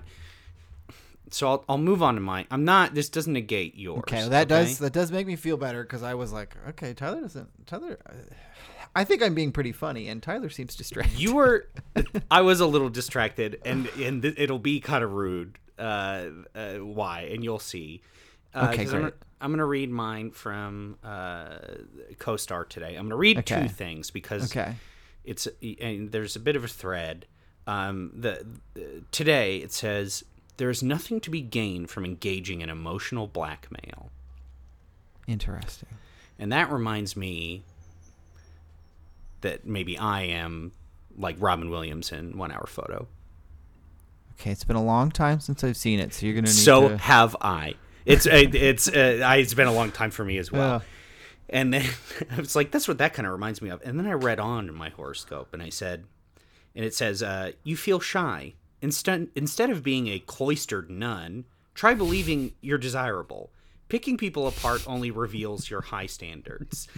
So 1.29 1.49
I'll, 1.49 1.65
I'll 1.67 1.77
move 1.77 2.01
on 2.01 2.15
to 2.15 2.21
mine. 2.21 2.45
I'm 2.49 2.63
not. 2.63 2.93
This 2.93 3.09
doesn't 3.09 3.33
negate 3.33 3.75
yours. 3.75 3.99
Okay, 3.99 4.19
well, 4.19 4.29
that 4.29 4.47
does 4.47 4.79
that 4.79 4.93
does 4.93 5.11
make 5.11 5.27
me 5.27 5.35
feel 5.35 5.57
better 5.57 5.83
because 5.83 6.03
I 6.03 6.13
was 6.13 6.31
like, 6.31 6.55
okay, 6.69 6.93
Tyler 6.93 7.19
doesn't. 7.19 7.67
Tyler, 7.67 7.99
I 8.95 9.03
think 9.03 9.21
I'm 9.21 9.35
being 9.35 9.51
pretty 9.51 9.73
funny, 9.73 10.07
and 10.07 10.23
Tyler 10.23 10.49
seems 10.49 10.73
distracted. 10.73 11.19
You 11.19 11.35
were. 11.35 11.67
I 12.31 12.43
was 12.43 12.61
a 12.61 12.65
little 12.65 12.89
distracted, 12.89 13.59
and 13.65 13.87
and 13.99 14.21
th- 14.21 14.35
it'll 14.37 14.57
be 14.57 14.79
kind 14.79 15.03
of 15.03 15.11
rude. 15.11 15.59
Uh, 15.77 16.25
uh, 16.55 16.73
why? 16.75 17.21
And 17.31 17.43
you'll 17.43 17.59
see. 17.59 18.01
Uh, 18.53 18.67
Okay, 18.71 18.85
'cause 18.85 18.93
I'm, 18.93 19.01
great. 19.01 19.11
gonna, 19.19 19.23
I'm 19.41 19.51
gonna 19.51 19.65
read 19.65 19.89
mine 19.89 20.31
from 20.31 20.97
uh, 21.03 21.57
CoStar 22.19 22.67
today. 22.69 22.95
I'm 22.95 23.05
gonna 23.05 23.15
read 23.17 23.39
Okay. 23.39 23.63
two 23.63 23.67
things 23.69 24.11
because 24.11 24.51
okay. 24.55 24.75
it's 25.23 25.47
and 25.81 26.11
there's 26.11 26.35
a 26.35 26.39
bit 26.39 26.55
of 26.55 26.63
a 26.63 26.67
thread. 26.67 27.25
Um, 27.65 28.11
the, 28.13 28.45
the 28.75 29.03
today 29.11 29.57
it 29.57 29.71
says 29.71 30.23
there 30.57 30.69
is 30.69 30.83
nothing 30.83 31.19
to 31.21 31.29
be 31.31 31.41
gained 31.41 31.89
from 31.89 32.05
engaging 32.05 32.61
in 32.61 32.69
emotional 32.69 33.25
blackmail, 33.25 34.11
Interesting. 35.27 35.89
and 36.37 36.51
that 36.51 36.69
reminds 36.71 37.15
me 37.17 37.63
that 39.41 39.65
maybe 39.65 39.97
I 39.97 40.23
am 40.23 40.73
like 41.17 41.35
Robin 41.39 41.69
Williams 41.69 42.11
in 42.11 42.37
One 42.37 42.51
Hour 42.51 42.65
Photo. 42.67 43.07
Okay, 44.39 44.51
it's 44.51 44.63
been 44.63 44.75
a 44.75 44.83
long 44.83 45.11
time 45.11 45.39
since 45.39 45.63
I've 45.63 45.77
seen 45.77 45.99
it, 45.99 46.13
so 46.13 46.25
you're 46.25 46.35
gonna 46.35 46.47
need 46.47 46.53
so 46.53 46.89
to. 46.89 46.97
have 46.97 47.35
I. 47.41 47.75
It's 48.05 48.27
it's 48.29 48.87
uh, 48.87 49.21
I, 49.23 49.37
it's 49.37 49.53
been 49.53 49.67
a 49.67 49.73
long 49.73 49.91
time 49.91 50.11
for 50.11 50.25
me 50.25 50.37
as 50.37 50.51
well. 50.51 50.81
And 51.49 51.73
then 51.73 51.87
I 52.31 52.37
was 52.37 52.55
like, 52.55 52.71
that's 52.71 52.87
what 52.87 52.97
that 52.97 53.13
kind 53.13 53.25
of 53.25 53.31
reminds 53.31 53.61
me 53.61 53.69
of. 53.69 53.81
And 53.85 53.97
then 53.97 54.07
I 54.07 54.13
read 54.13 54.39
on 54.39 54.67
in 54.67 54.75
my 54.75 54.89
horoscope, 54.89 55.53
and 55.53 55.61
I 55.61 55.69
said, 55.69 56.05
and 56.75 56.83
it 56.83 56.93
says, 56.93 57.21
uh, 57.21 57.51
you 57.63 57.77
feel 57.77 57.99
shy 57.99 58.55
instead 58.81 59.29
instead 59.35 59.69
of 59.69 59.83
being 59.83 60.07
a 60.07 60.19
cloistered 60.19 60.89
nun. 60.89 61.45
Try 61.73 61.95
believing 61.95 62.53
you're 62.61 62.77
desirable. 62.77 63.49
Picking 63.89 64.17
people 64.17 64.47
apart 64.47 64.83
only 64.87 65.11
reveals 65.11 65.69
your 65.69 65.81
high 65.81 66.05
standards. 66.05 66.87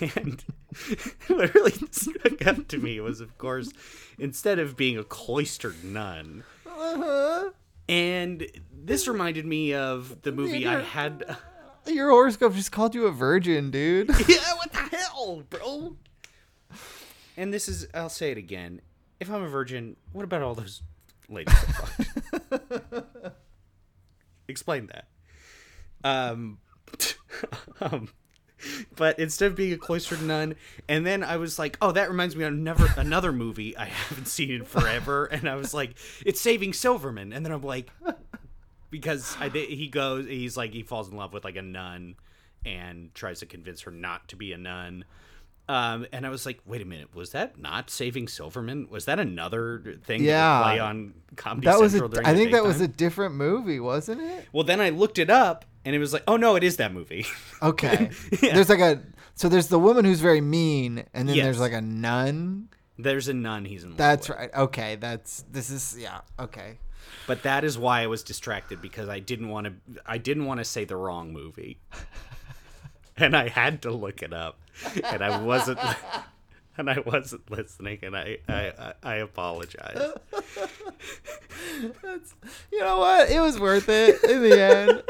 And 0.00 0.44
what 1.28 1.54
really 1.54 1.72
stuck 1.90 2.46
out 2.46 2.68
to 2.68 2.78
me 2.78 3.00
was, 3.00 3.20
of 3.20 3.38
course, 3.38 3.70
instead 4.18 4.58
of 4.58 4.76
being 4.76 4.98
a 4.98 5.04
cloistered 5.04 5.82
nun, 5.82 6.44
Uh-huh. 7.02 7.50
and 7.88 8.46
this 8.72 9.06
reminded 9.08 9.46
me 9.46 9.74
of 9.74 10.22
the 10.22 10.32
movie 10.32 10.66
I 10.66 10.80
had. 10.80 11.36
Your 11.86 12.10
horoscope 12.10 12.54
just 12.54 12.72
called 12.72 12.94
you 12.94 13.06
a 13.06 13.12
virgin, 13.12 13.70
dude. 13.70 14.08
yeah, 14.28 14.54
what 14.54 14.72
the 14.72 14.96
hell, 14.96 15.42
bro? 15.48 15.96
And 17.36 17.54
this 17.54 17.68
is, 17.68 17.86
I'll 17.94 18.08
say 18.08 18.32
it 18.32 18.38
again. 18.38 18.80
If 19.20 19.30
I'm 19.30 19.42
a 19.42 19.48
virgin, 19.48 19.96
what 20.12 20.24
about 20.24 20.42
all 20.42 20.54
those 20.54 20.82
ladies? 21.28 21.54
Explain 24.48 24.88
that. 24.88 25.06
Um, 26.02 26.58
um, 27.80 28.08
but 28.96 29.18
instead 29.18 29.46
of 29.50 29.56
being 29.56 29.72
a 29.72 29.78
cloistered 29.78 30.22
nun, 30.22 30.54
and 30.88 31.04
then 31.06 31.22
I 31.24 31.36
was 31.36 31.58
like, 31.58 31.76
oh, 31.80 31.92
that 31.92 32.08
reminds 32.08 32.36
me 32.36 32.44
of 32.44 32.52
never 32.54 32.88
another 32.96 33.32
movie 33.32 33.76
I 33.76 33.84
haven't 34.08 34.26
seen 34.28 34.50
in 34.50 34.64
forever, 34.64 35.26
and 35.26 35.48
I 35.48 35.54
was 35.56 35.72
like, 35.74 35.96
it's 36.24 36.40
Saving 36.40 36.72
Silverman, 36.72 37.32
and 37.32 37.44
then 37.44 37.52
I'm 37.52 37.62
like, 37.62 37.90
because 38.90 39.36
I 39.40 39.48
did, 39.48 39.68
he 39.68 39.88
goes, 39.88 40.26
he's 40.26 40.56
like, 40.56 40.72
he 40.72 40.82
falls 40.82 41.10
in 41.10 41.16
love 41.16 41.32
with 41.32 41.44
like 41.44 41.56
a 41.56 41.62
nun, 41.62 42.16
and 42.64 43.14
tries 43.14 43.40
to 43.40 43.46
convince 43.46 43.82
her 43.82 43.90
not 43.90 44.28
to 44.28 44.36
be 44.36 44.52
a 44.52 44.58
nun, 44.58 45.04
Um, 45.68 46.06
and 46.12 46.24
I 46.24 46.30
was 46.30 46.46
like, 46.46 46.60
wait 46.64 46.80
a 46.80 46.84
minute, 46.84 47.12
was 47.14 47.30
that 47.30 47.58
not 47.58 47.90
Saving 47.90 48.28
Silverman? 48.28 48.86
Was 48.88 49.04
that 49.06 49.18
another 49.18 49.96
thing 50.04 50.22
Yeah. 50.22 50.58
that 50.58 50.62
play 50.62 50.78
on 50.78 51.14
Comedy 51.34 51.64
That 51.66 51.80
was 51.80 51.94
a, 51.94 51.98
Central 51.98 52.24
I 52.24 52.32
the 52.32 52.38
think 52.38 52.52
that 52.52 52.62
was 52.62 52.80
a 52.80 52.86
different 52.88 53.34
movie, 53.34 53.80
wasn't 53.80 54.20
it? 54.20 54.46
Well, 54.52 54.62
then 54.62 54.80
I 54.80 54.90
looked 54.90 55.18
it 55.18 55.28
up, 55.28 55.64
and 55.86 55.94
it 55.94 55.98
was 55.98 56.12
like, 56.12 56.24
oh 56.28 56.36
no, 56.36 56.56
it 56.56 56.62
is 56.64 56.76
that 56.76 56.92
movie. 56.92 57.24
Okay. 57.62 58.10
Yeah. 58.42 58.52
There's 58.54 58.68
like 58.68 58.80
a 58.80 59.00
so 59.34 59.48
there's 59.48 59.68
the 59.68 59.78
woman 59.78 60.04
who's 60.04 60.20
very 60.20 60.42
mean, 60.42 61.04
and 61.14 61.26
then 61.26 61.36
Yes. 61.36 61.44
there's 61.44 61.60
like 61.60 61.72
a 61.72 61.80
nun. 61.80 62.68
There's 62.98 63.28
a 63.28 63.34
nun 63.34 63.64
he's 63.64 63.84
in 63.84 63.96
That's 63.96 64.28
with. 64.28 64.36
right. 64.38 64.50
Okay, 64.54 64.96
that's 64.96 65.44
this 65.50 65.70
is 65.70 65.96
yeah. 65.98 66.20
Okay. 66.38 66.78
But 67.26 67.42
that 67.44 67.64
is 67.64 67.78
why 67.78 68.02
I 68.02 68.06
was 68.08 68.22
distracted 68.22 68.82
because 68.82 69.08
I 69.08 69.20
didn't 69.20 69.48
want 69.48 69.66
to. 69.68 69.72
I 70.04 70.18
didn't 70.18 70.44
want 70.44 70.58
to 70.60 70.64
say 70.64 70.84
the 70.84 70.96
wrong 70.96 71.32
movie, 71.32 71.78
and 73.16 73.36
I 73.36 73.48
had 73.48 73.82
to 73.82 73.90
look 73.90 74.22
it 74.22 74.32
up, 74.34 74.58
and 75.04 75.22
I 75.22 75.40
wasn't. 75.40 75.78
And 76.78 76.90
I 76.90 76.98
wasn't 77.06 77.50
listening, 77.50 78.00
and 78.02 78.14
I 78.14 78.36
I, 78.46 78.52
I, 78.78 78.92
I 79.02 79.14
apologize. 79.24 80.12
You 82.70 82.80
know 82.80 82.98
what? 82.98 83.30
It 83.30 83.40
was 83.40 83.58
worth 83.58 83.88
it 83.88 84.22
in 84.24 84.42
the 84.42 84.60
end. 84.62 85.02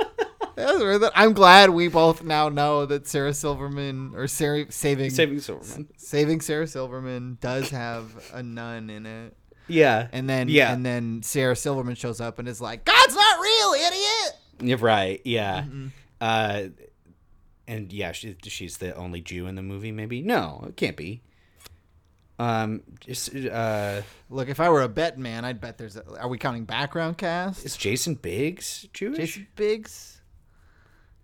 It 0.57 0.65
was 0.65 0.81
worth 0.81 1.03
it. 1.03 1.13
I'm 1.15 1.33
glad 1.35 1.71
we 1.71 1.89
both 1.89 2.23
now 2.23 2.49
know 2.49 2.87
that 2.87 3.07
Sarah 3.07 3.35
Silverman 3.35 4.13
or 4.15 4.27
Sarah 4.27 4.71
saving 4.73 5.11
Saving 5.11 5.41
Silverman. 5.41 5.89
saving 5.99 6.41
Sarah 6.41 6.67
Silverman 6.67 7.37
does 7.41 7.69
have 7.71 8.11
a 8.33 8.43
nun 8.43 8.89
in 8.89 9.05
it. 9.07 9.37
Yeah, 9.69 10.09
And 10.13 10.31
then 10.31 10.49
Yeah. 10.49 10.73
and 10.73 10.87
then 10.87 11.23
Sarah 11.23 11.57
Silverman 11.57 11.97
shows 11.97 12.21
up 12.21 12.39
and 12.39 12.47
is 12.49 12.61
like, 12.61 12.85
"God's 12.85 13.15
not 13.15 13.41
real, 13.41 13.73
idiot." 13.75 14.33
You're 14.61 14.79
right. 14.79 15.21
Yeah. 15.25 15.63
Mm-hmm. 15.63 15.87
Uh, 16.21 16.63
and 17.69 17.93
yeah, 17.93 18.13
she, 18.13 18.37
she's 18.45 18.79
the 18.79 18.95
only 18.95 19.21
Jew 19.21 19.47
in 19.49 19.57
the 19.57 19.63
movie. 19.63 19.91
Maybe 19.93 20.23
no, 20.23 20.65
it 20.69 20.77
can't 20.77 20.97
be. 20.97 21.21
Um, 22.39 22.83
just 23.01 23.35
uh, 23.35 24.03
Look, 24.31 24.49
if 24.49 24.61
I 24.61 24.69
were 24.69 24.83
a 24.83 24.89
bet 24.89 25.19
man, 25.19 25.45
I'd 25.45 25.61
bet 25.61 25.79
there's. 25.79 25.97
A, 25.97 26.05
are 26.21 26.29
we 26.29 26.39
counting 26.39 26.65
background 26.65 27.19
cast? 27.19 27.65
is 27.65 27.77
Jason 27.77 28.15
Biggs 28.15 28.87
Jewish? 28.93 29.19
Jason 29.19 29.47
Biggs. 29.57 30.16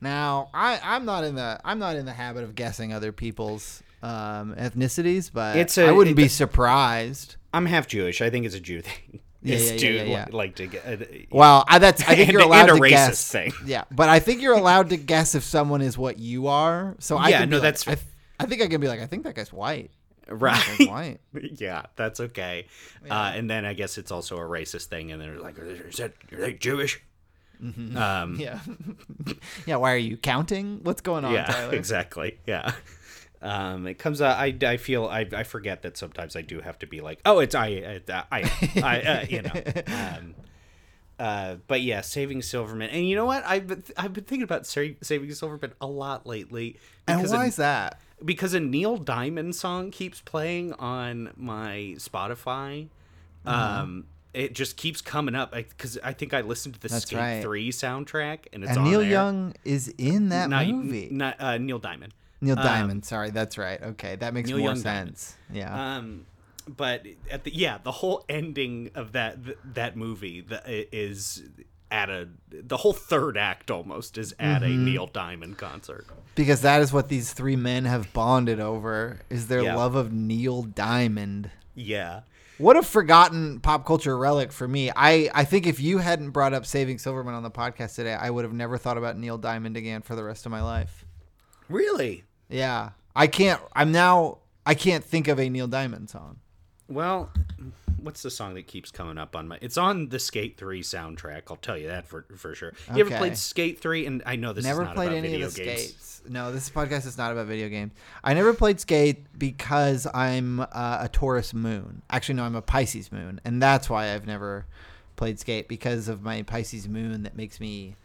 Now, 0.02 0.50
I 0.52 0.78
I'm 0.82 1.04
not 1.06 1.24
in 1.24 1.34
the 1.36 1.58
I'm 1.64 1.78
not 1.78 1.96
in 1.96 2.04
the 2.04 2.12
habit 2.12 2.42
of 2.44 2.54
guessing 2.54 2.92
other 2.92 3.12
people's 3.12 3.82
um, 4.02 4.54
ethnicities, 4.56 5.30
but 5.32 5.56
It's 5.56 5.78
I 5.78 5.84
a- 5.84 5.94
wouldn't 5.94 6.18
it- 6.18 6.22
be 6.22 6.28
surprised. 6.28 7.36
I'm 7.54 7.66
half 7.66 7.86
Jewish. 7.86 8.20
I 8.20 8.28
think 8.30 8.44
it's 8.46 8.54
a 8.54 8.60
Jew 8.60 8.82
thing. 8.82 9.20
Yeah, 9.44 9.56
It's 9.56 9.82
yeah, 9.82 9.90
yeah, 9.90 10.02
yeah, 10.02 10.08
yeah. 10.10 10.24
li- 10.26 10.32
like 10.38 10.54
to 10.54 10.66
get. 10.68 10.86
Uh, 10.86 11.04
Well, 11.32 11.64
I, 11.66 11.80
that's 11.80 12.00
I 12.02 12.14
think 12.14 12.20
And- 12.20 12.28
you're 12.32 12.42
and 12.42 12.48
allowed 12.48 12.68
a 12.70 12.74
to 12.74 12.80
racist 12.80 12.90
guess. 12.90 13.28
thing. 13.32 13.52
Yeah, 13.66 13.82
but 13.90 14.08
I 14.08 14.20
think 14.20 14.40
you're 14.40 14.54
allowed 14.56 14.90
to 14.90 14.96
guess 14.96 15.34
if 15.34 15.42
someone 15.42 15.82
is 15.82 15.98
what 15.98 16.16
you 16.20 16.46
are. 16.46 16.94
So 17.00 17.16
I 17.16 17.30
Yeah, 17.30 17.44
no, 17.46 17.56
like- 17.56 17.62
that's- 17.62 17.88
I, 17.88 17.94
th- 17.96 18.06
I 18.38 18.46
think 18.46 18.62
I 18.62 18.68
can 18.68 18.80
be 18.80 18.86
like, 18.86 19.00
I 19.00 19.06
think 19.06 19.24
that 19.24 19.34
guy's 19.34 19.52
white. 19.52 19.90
right. 20.28 20.54
That 20.54 20.78
guy's 20.78 20.88
white. 21.34 21.60
yeah, 21.60 21.82
that's 21.96 22.20
okay. 22.20 22.66
Uh, 23.10 23.32
and 23.34 23.50
then 23.50 23.64
I 23.64 23.74
guess 23.74 23.98
it's 23.98 24.12
also 24.12 24.36
a 24.36 24.42
racist 24.42 24.84
thing, 24.84 25.10
and 25.10 25.20
they're 25.20 25.40
like, 25.40 25.58
"Is 25.58 25.96
that 25.96 26.12
are 26.32 26.38
they 26.38 26.52
Jewish?" 26.52 27.02
Um, 27.60 27.68
Mm-hmm. 27.96 28.40
Yeah. 28.40 28.60
yeah. 29.66 29.76
Why 29.76 29.92
are 29.92 29.96
you 29.96 30.16
counting? 30.16 30.80
What's 30.82 31.00
going 31.00 31.24
on, 31.24 31.32
yeah, 31.32 31.44
Tyler? 31.50 31.74
exactly. 31.74 32.38
Yeah. 32.46 32.72
Um, 33.40 33.86
it 33.86 33.94
comes 33.94 34.22
out. 34.22 34.36
I, 34.36 34.54
I 34.64 34.76
feel 34.76 35.06
I, 35.06 35.26
I 35.32 35.42
forget 35.42 35.82
that 35.82 35.96
sometimes 35.96 36.36
I 36.36 36.42
do 36.42 36.60
have 36.60 36.78
to 36.80 36.86
be 36.86 37.00
like, 37.00 37.20
oh, 37.24 37.40
it's 37.40 37.54
I 37.54 38.00
I 38.10 38.24
I, 38.32 38.50
I 38.82 39.00
uh, 39.02 39.26
you 39.28 39.42
know. 39.42 39.52
Um, 39.88 40.34
uh, 41.18 41.56
but 41.68 41.82
yeah, 41.82 42.00
saving 42.00 42.42
Silverman, 42.42 42.90
and 42.90 43.08
you 43.08 43.14
know 43.14 43.26
what? 43.26 43.44
I've 43.46 43.66
been, 43.68 43.84
I've 43.96 44.12
been 44.12 44.24
thinking 44.24 44.42
about 44.42 44.66
Sa- 44.66 44.96
saving 45.02 45.32
Silverman 45.34 45.72
a 45.80 45.86
lot 45.86 46.26
lately. 46.26 46.78
And 47.06 47.28
why 47.30 47.44
a- 47.44 47.48
is 47.48 47.56
that? 47.56 48.00
because 48.24 48.54
a 48.54 48.60
Neil 48.60 48.96
Diamond 48.96 49.54
song 49.54 49.90
keeps 49.92 50.20
playing 50.20 50.72
on 50.74 51.30
my 51.36 51.94
Spotify. 51.98 52.88
Um, 53.44 54.04
it 54.34 54.54
just 54.54 54.76
keeps 54.76 55.00
coming 55.00 55.34
up 55.34 55.52
because 55.52 55.98
I 56.02 56.12
think 56.12 56.32
I 56.34 56.40
listened 56.40 56.74
to 56.74 56.80
the 56.80 56.88
That's 56.88 57.02
Skate 57.06 57.18
right. 57.18 57.42
Three 57.42 57.70
soundtrack, 57.70 58.46
and 58.52 58.62
it's 58.64 58.70
And 58.70 58.78
on 58.80 58.84
Neil 58.90 59.00
there. 59.00 59.10
Young 59.10 59.54
is 59.64 59.88
in 59.98 60.30
that 60.30 60.48
Not- 60.50 60.66
movie. 60.68 61.08
not 61.10 61.36
uh, 61.40 61.58
Neil 61.58 61.78
Diamond. 61.78 62.14
Neil 62.40 62.58
um, 62.58 62.64
Diamond. 62.64 63.04
Sorry, 63.04 63.30
that's 63.30 63.56
right. 63.58 63.80
Okay, 63.82 64.16
that 64.16 64.34
makes 64.34 64.48
Neil 64.48 64.58
more 64.58 64.68
Young 64.70 64.82
Diamond. 64.82 65.16
sense. 65.18 65.36
Yeah. 65.52 65.96
Um, 65.96 66.26
but 66.68 67.04
at 67.30 67.44
the 67.44 67.54
yeah, 67.54 67.78
the 67.82 67.92
whole 67.92 68.24
ending 68.28 68.90
of 68.94 69.12
that 69.12 69.44
th- 69.44 69.58
that 69.74 69.96
movie 69.96 70.40
the, 70.40 70.62
is 70.96 71.42
at 71.90 72.08
a 72.08 72.28
the 72.50 72.78
whole 72.78 72.92
third 72.94 73.36
act 73.36 73.70
almost 73.70 74.16
is 74.16 74.32
at 74.38 74.62
Mm-hmm. 74.62 74.72
a 74.72 74.76
Neil 74.84 75.06
Diamond 75.08 75.58
concert. 75.58 76.06
because 76.34 76.62
that 76.62 76.80
is 76.80 76.92
what 76.92 77.08
these 77.08 77.32
three 77.34 77.56
men 77.56 77.84
have 77.84 78.12
bonded 78.12 78.60
over 78.60 79.20
is 79.28 79.48
their 79.48 79.62
Yeah. 79.62 79.76
love 79.76 79.94
of 79.94 80.12
Neil 80.12 80.62
Diamond. 80.62 81.50
Yeah. 81.74 82.20
What 82.62 82.76
a 82.76 82.82
forgotten 82.84 83.58
pop 83.58 83.84
culture 83.84 84.16
relic 84.16 84.52
for 84.52 84.68
me. 84.68 84.92
I, 84.94 85.28
I 85.34 85.44
think 85.44 85.66
if 85.66 85.80
you 85.80 85.98
hadn't 85.98 86.30
brought 86.30 86.54
up 86.54 86.64
Saving 86.64 86.96
Silverman 86.96 87.34
on 87.34 87.42
the 87.42 87.50
podcast 87.50 87.96
today, 87.96 88.14
I 88.14 88.30
would 88.30 88.44
have 88.44 88.52
never 88.52 88.78
thought 88.78 88.96
about 88.96 89.18
Neil 89.18 89.36
Diamond 89.36 89.76
again 89.76 90.00
for 90.00 90.14
the 90.14 90.22
rest 90.22 90.46
of 90.46 90.52
my 90.52 90.62
life. 90.62 91.04
Really? 91.68 92.22
Yeah. 92.48 92.90
I 93.16 93.26
can't 93.26 93.60
I'm 93.72 93.90
now 93.90 94.38
I 94.64 94.74
can't 94.74 95.02
think 95.02 95.26
of 95.26 95.40
a 95.40 95.48
Neil 95.48 95.66
Diamond 95.66 96.08
song. 96.08 96.38
Well, 96.86 97.32
what's 98.02 98.22
the 98.22 98.30
song 98.30 98.54
that 98.54 98.66
keeps 98.66 98.90
coming 98.90 99.18
up 99.18 99.34
on 99.36 99.48
my? 99.48 99.58
It's 99.60 99.76
on 99.78 100.08
the 100.08 100.18
Skate 100.18 100.56
Three 100.56 100.82
soundtrack. 100.82 101.42
I'll 101.50 101.56
tell 101.56 101.76
you 101.78 101.88
that 101.88 102.06
for 102.06 102.26
for 102.36 102.54
sure. 102.54 102.72
You 102.94 103.00
ever 103.00 103.08
Okay. 103.10 103.18
played 103.18 103.36
Skate 103.36 103.80
Three? 103.80 104.06
And 104.06 104.22
I 104.26 104.36
know 104.36 104.52
this 104.52 104.64
never 104.64 104.82
is 104.82 104.86
not 104.86 104.94
played 104.96 105.08
about 105.08 105.18
any 105.18 105.28
video 105.30 105.46
of 105.46 105.54
the 105.54 105.64
games. 105.64 105.80
skates. 105.80 106.22
No, 106.28 106.52
this 106.52 106.70
podcast 106.70 107.06
is 107.06 107.18
not 107.18 107.32
about 107.32 107.46
video 107.46 107.68
games. 107.68 107.92
I 108.22 108.34
never 108.34 108.52
played 108.54 108.78
skate 108.78 109.24
because 109.38 110.06
I'm 110.14 110.60
uh, 110.60 110.66
a 111.00 111.08
Taurus 111.12 111.52
moon. 111.52 112.02
Actually, 112.10 112.36
no, 112.36 112.44
I'm 112.44 112.54
a 112.54 112.62
Pisces 112.62 113.10
moon, 113.10 113.40
and 113.44 113.60
that's 113.60 113.90
why 113.90 114.14
I've 114.14 114.26
never 114.26 114.66
played 115.16 115.40
skate 115.40 115.68
because 115.68 116.08
of 116.08 116.22
my 116.22 116.42
Pisces 116.42 116.88
moon 116.88 117.24
that 117.24 117.36
makes 117.36 117.58
me 117.58 117.96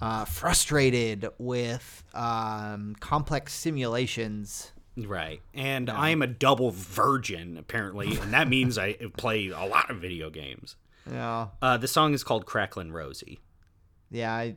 uh, 0.00 0.24
frustrated 0.24 1.28
with 1.38 2.02
um, 2.14 2.96
complex 2.98 3.52
simulations. 3.54 4.72
Right. 4.96 5.40
And 5.54 5.88
I 5.88 6.10
am 6.10 6.20
a 6.22 6.26
double 6.26 6.70
virgin 6.70 7.56
apparently, 7.56 8.16
and 8.18 8.32
that 8.34 8.48
means 8.48 8.76
I 8.76 8.92
play 9.16 9.48
a 9.48 9.64
lot 9.64 9.90
of 9.90 9.98
video 9.98 10.28
games. 10.30 10.76
Yeah, 11.10 11.48
Uh, 11.60 11.76
the 11.78 11.88
song 11.88 12.14
is 12.14 12.22
called 12.22 12.46
Cracklin' 12.46 12.92
Rosie. 12.92 13.40
yeah. 14.10 14.32
I, 14.32 14.56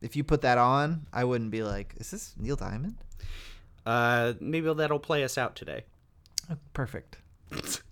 if 0.00 0.14
you 0.16 0.24
put 0.24 0.42
that 0.42 0.56
on, 0.58 1.06
I 1.12 1.24
wouldn't 1.24 1.50
be 1.50 1.62
like, 1.62 1.94
"Is 1.98 2.10
this 2.10 2.34
Neil 2.38 2.56
Diamond?" 2.56 2.96
Uh, 3.84 4.34
maybe 4.40 4.72
that'll 4.72 4.98
play 4.98 5.22
us 5.24 5.36
out 5.38 5.54
today. 5.56 5.84
Oh, 6.50 6.56
perfect. 6.72 7.18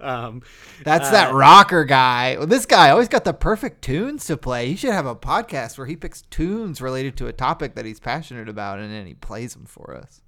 Um, 0.00 0.42
That's 0.84 1.08
Uh, 1.08 1.12
that 1.12 1.32
rocker 1.32 1.84
guy. 1.84 2.36
Well, 2.36 2.46
this 2.48 2.66
guy 2.66 2.90
always 2.90 3.08
got 3.08 3.24
the 3.24 3.32
perfect 3.32 3.80
tunes 3.82 4.26
to 4.26 4.36
play. 4.36 4.68
He 4.68 4.76
should 4.76 4.92
have 4.92 5.06
a 5.06 5.14
podcast 5.14 5.78
where 5.78 5.86
he 5.86 5.96
picks 5.96 6.22
tunes 6.22 6.82
related 6.82 7.16
to 7.18 7.26
a 7.28 7.32
topic 7.32 7.74
that 7.76 7.86
he's 7.86 8.00
passionate 8.00 8.48
about, 8.48 8.80
and 8.80 8.92
then 8.92 9.06
he 9.06 9.14
plays 9.14 9.54
them 9.54 9.64
for 9.64 9.96
us. 9.96 10.20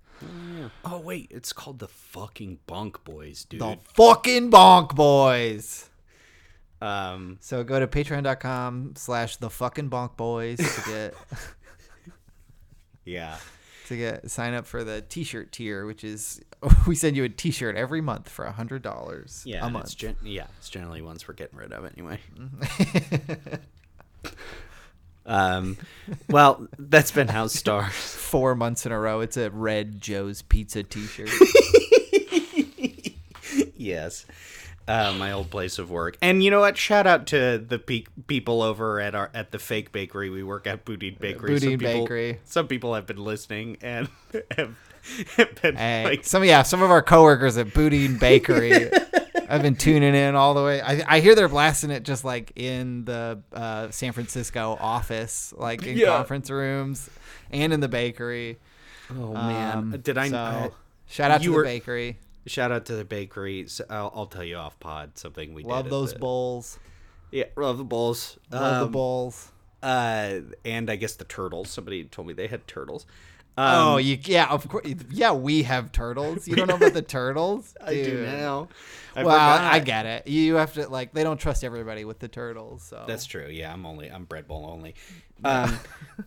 Oh 0.84 0.98
wait, 1.00 1.28
it's 1.30 1.52
called 1.52 1.78
the 1.78 1.88
fucking 1.88 2.58
Bonk 2.68 3.02
Boys, 3.04 3.44
dude. 3.44 3.60
The 3.60 3.78
fucking 3.94 4.50
Bonk 4.50 4.94
Boys. 4.94 5.88
Um, 6.80 7.38
So 7.40 7.64
go 7.64 7.80
to 7.80 7.86
patreon.com 7.86 8.94
slash 8.96 9.36
the 9.36 9.48
fucking 9.50 9.88
Bonk 9.90 10.16
Boys 10.16 10.58
to 10.58 10.90
get 10.90 11.14
yeah. 13.04 13.36
to 13.86 13.96
get 13.96 14.30
sign 14.30 14.52
up 14.54 14.66
for 14.66 14.84
the 14.84 15.00
t-shirt 15.02 15.52
tier, 15.52 15.86
which 15.86 16.04
is 16.04 16.40
we 16.86 16.94
send 16.94 17.16
you 17.16 17.24
a 17.24 17.28
t-shirt 17.28 17.76
every 17.76 18.00
month 18.00 18.28
for 18.28 18.44
a 18.44 18.52
hundred 18.52 18.82
dollars 18.82 19.42
Yeah, 19.46 19.66
a 19.66 19.70
month. 19.70 19.86
It's 19.86 19.94
gen- 19.94 20.16
yeah, 20.22 20.46
it's 20.58 20.68
generally 20.68 21.00
ones 21.02 21.26
we're 21.26 21.34
getting 21.34 21.58
rid 21.58 21.72
of 21.72 21.84
anyway. 21.86 22.18
um, 25.26 25.76
well, 26.28 26.66
that's 26.78 27.10
been 27.10 27.28
House 27.28 27.52
Stars. 27.58 27.92
Four 27.92 28.54
months 28.54 28.86
in 28.86 28.92
a 28.92 28.98
row, 28.98 29.20
it's 29.20 29.36
a 29.36 29.50
red 29.50 30.00
Joe's 30.00 30.42
Pizza 30.42 30.82
t-shirt. 30.82 31.30
yes, 33.76 34.26
uh, 34.88 35.14
my 35.18 35.32
old 35.32 35.50
place 35.50 35.78
of 35.78 35.90
work. 35.90 36.16
And 36.22 36.42
you 36.42 36.50
know 36.50 36.60
what? 36.60 36.76
Shout 36.76 37.06
out 37.06 37.26
to 37.28 37.58
the 37.58 37.78
pe- 37.78 38.04
people 38.26 38.62
over 38.62 39.00
at 39.00 39.14
our 39.14 39.30
at 39.34 39.50
the 39.50 39.58
fake 39.58 39.92
bakery 39.92 40.30
we 40.30 40.42
work 40.42 40.66
at, 40.66 40.84
Boudin 40.84 41.16
Bakery. 41.20 41.54
Boudin 41.54 41.70
some 41.70 41.78
people, 41.78 42.02
Bakery. 42.02 42.38
Some 42.44 42.68
people 42.68 42.94
have 42.94 43.06
been 43.06 43.22
listening 43.22 43.78
and 43.82 44.08
have, 44.56 44.76
have 45.36 45.62
been 45.62 45.76
Hey, 45.76 46.04
like, 46.04 46.24
some 46.24 46.44
yeah, 46.44 46.62
some 46.62 46.82
of 46.82 46.90
our 46.90 47.02
coworkers 47.02 47.56
at 47.56 47.74
Boudin 47.74 48.18
Bakery. 48.18 48.90
I've 49.48 49.62
been 49.62 49.76
tuning 49.76 50.14
in 50.14 50.34
all 50.34 50.54
the 50.54 50.62
way. 50.64 50.80
I, 50.80 51.02
I 51.16 51.20
hear 51.20 51.34
they're 51.34 51.48
blasting 51.48 51.90
it 51.90 52.02
just 52.02 52.24
like 52.24 52.52
in 52.56 53.04
the 53.04 53.40
uh, 53.52 53.90
San 53.90 54.12
Francisco 54.12 54.76
office, 54.80 55.52
like 55.56 55.84
in 55.86 55.96
Yeah. 55.96 56.06
conference 56.16 56.50
rooms, 56.50 57.08
and 57.50 57.72
in 57.72 57.80
the 57.80 57.88
bakery. 57.88 58.58
oh 59.10 59.32
man, 59.34 59.78
Um, 59.78 60.00
did 60.02 60.18
I? 60.18 60.28
so, 60.28 60.36
I- 60.36 60.70
shout 61.06 61.30
out 61.30 61.42
to 61.42 61.52
were- 61.52 61.62
the 61.62 61.68
bakery. 61.68 62.18
Shout 62.46 62.70
out 62.70 62.86
to 62.86 62.94
the 62.96 63.04
bakery. 63.04 63.66
So 63.66 63.84
I'll, 63.90 64.12
I'll 64.14 64.26
tell 64.26 64.44
you 64.44 64.54
off 64.56 64.78
pod 64.78 65.18
something 65.18 65.52
we 65.52 65.64
Love 65.64 65.90
those 65.90 66.12
the- 66.12 66.18
bowls. 66.20 66.78
Yeah, 67.32 67.44
love 67.56 67.78
the 67.78 67.84
bowls. 67.84 68.38
Love 68.52 68.80
the 68.80 68.86
Um, 68.86 68.92
bowls. 68.92 69.50
uh, 69.82 70.40
and 70.64 70.88
I 70.88 70.94
guess 70.96 71.14
the 71.16 71.24
turtles. 71.24 71.70
Somebody 71.70 72.04
told 72.04 72.28
me 72.28 72.34
they 72.34 72.46
had 72.46 72.66
turtles. 72.68 73.04
Um, 73.58 73.88
oh, 73.88 73.96
you 73.96 74.18
yeah, 74.24 74.48
of 74.50 74.68
course. 74.68 74.86
Yeah, 75.10 75.32
we 75.32 75.62
have 75.62 75.90
turtles. 75.92 76.46
You 76.46 76.56
don't 76.56 76.68
know 76.68 76.76
about 76.76 76.92
the 76.92 77.00
turtles? 77.18 77.74
I 77.82 77.94
do 77.94 78.04
Dude. 78.04 78.26
now. 78.26 78.68
I 79.14 79.24
well, 79.24 79.34
forgot. 79.34 79.72
I 79.72 79.78
get 79.78 80.04
it. 80.04 80.26
You 80.26 80.56
have 80.56 80.74
to 80.74 80.88
like 80.88 81.12
they 81.14 81.22
don't 81.24 81.38
trust 81.38 81.64
everybody 81.64 82.04
with 82.04 82.18
the 82.18 82.28
turtles. 82.28 82.82
So 82.82 83.04
That's 83.08 83.24
true. 83.24 83.46
Yeah, 83.50 83.72
I'm 83.72 83.86
only 83.86 84.10
I'm 84.12 84.24
bread 84.24 84.46
bowl 84.46 84.68
only. 84.70 84.94
Um, 85.44 85.78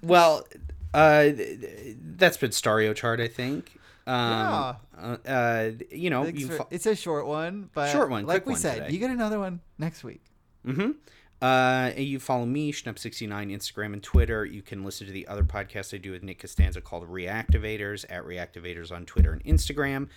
well, 0.03 0.45
uh, 0.93 1.23
th- 1.23 1.35
th- 1.61 1.97
that's 2.15 2.37
been 2.37 2.51
Stario 2.51 2.93
chart, 2.95 3.19
I 3.19 3.27
think. 3.27 3.71
Um, 4.05 4.15
Yeah. 4.15 4.73
uh, 5.01 5.17
uh, 5.27 5.71
you 5.89 6.11
know, 6.11 6.25
you 6.25 6.45
for- 6.47 6.57
fo- 6.57 6.67
it's 6.69 6.85
a 6.85 6.95
short 6.95 7.25
one, 7.25 7.71
but 7.73 7.89
Short 7.91 8.11
one, 8.11 8.27
Like 8.27 8.45
we 8.45 8.53
said, 8.53 8.75
today. 8.83 8.89
you 8.93 8.99
get 8.99 9.09
another 9.09 9.39
one 9.39 9.61
next 9.79 10.03
week. 10.03 10.21
Mm-hmm. 10.65 10.91
Uh, 11.41 11.91
you 11.95 12.19
follow 12.19 12.45
me, 12.45 12.71
Schnup69, 12.71 13.29
Instagram 13.29 13.93
and 13.93 14.03
Twitter. 14.03 14.45
You 14.45 14.61
can 14.61 14.83
listen 14.83 15.07
to 15.07 15.13
the 15.13 15.27
other 15.27 15.43
podcast 15.43 15.93
I 15.93 15.97
do 15.97 16.11
with 16.11 16.21
Nick 16.21 16.39
Costanza 16.39 16.81
called 16.81 17.07
Reactivators 17.07 18.05
at 18.09 18.23
Reactivators 18.25 18.91
on 18.91 19.05
Twitter 19.05 19.31
and 19.31 19.43
Instagram. 19.45 20.09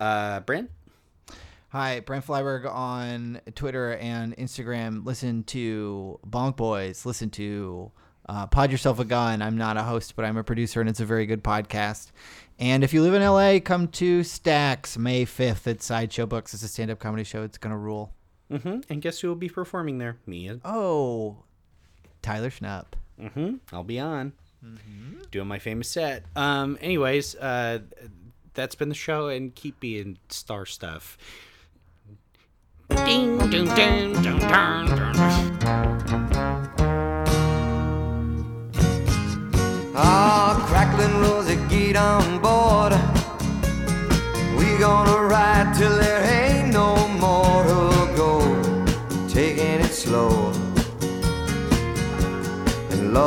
Uh, 0.00 0.40
Brent? 0.40 0.70
Hi, 1.68 2.00
Brent 2.00 2.26
Flyberg 2.26 2.68
on 2.70 3.40
Twitter 3.54 3.96
and 3.96 4.36
Instagram. 4.36 5.04
Listen 5.04 5.44
to 5.44 6.18
Bonk 6.26 6.56
Boys. 6.56 7.06
Listen 7.06 7.30
to 7.30 7.92
uh, 8.28 8.46
Pod 8.46 8.72
Yourself 8.72 8.98
a 8.98 9.04
Gun. 9.04 9.42
I'm 9.42 9.56
not 9.56 9.76
a 9.76 9.82
host, 9.82 10.16
but 10.16 10.24
I'm 10.24 10.36
a 10.36 10.44
producer, 10.44 10.80
and 10.80 10.90
it's 10.90 11.00
a 11.00 11.04
very 11.04 11.26
good 11.26 11.44
podcast. 11.44 12.10
And 12.58 12.82
if 12.82 12.92
you 12.92 13.02
live 13.02 13.14
in 13.14 13.22
LA, 13.22 13.60
come 13.60 13.88
to 13.88 14.24
Stacks 14.24 14.96
May 14.98 15.24
5th 15.26 15.66
at 15.66 15.82
Sideshow 15.82 16.26
Books. 16.26 16.54
It's 16.54 16.62
a 16.62 16.68
stand 16.68 16.90
up 16.90 16.98
comedy 16.98 17.24
show. 17.24 17.42
It's 17.42 17.58
going 17.58 17.72
to 17.72 17.76
rule. 17.76 18.12
Mm-hmm. 18.50 18.80
And 18.88 19.02
guess 19.02 19.20
who 19.20 19.28
will 19.28 19.34
be 19.34 19.48
performing 19.48 19.98
there? 19.98 20.16
Me. 20.26 20.46
and- 20.46 20.60
Oh, 20.64 21.38
Tyler 22.22 22.50
Schnupp. 22.50 22.86
Mm-hmm. 23.20 23.56
I'll 23.72 23.82
be 23.84 23.98
on. 24.00 24.32
Doing 25.30 25.46
my 25.48 25.58
famous 25.60 25.88
set. 25.88 26.24
Um, 26.34 26.76
anyways, 26.80 27.36
uh, 27.36 27.80
that's 28.54 28.74
been 28.74 28.88
the 28.88 28.94
show, 28.96 29.28
and 29.28 29.54
keep 29.54 29.78
being 29.78 30.18
star 30.28 30.66
stuff. 30.66 31.16
Ding, 33.04 33.38
dun, 33.38 33.66
dun, 33.66 34.12
dun, 34.22 34.38
dun, 34.40 34.86
dun. 35.60 35.95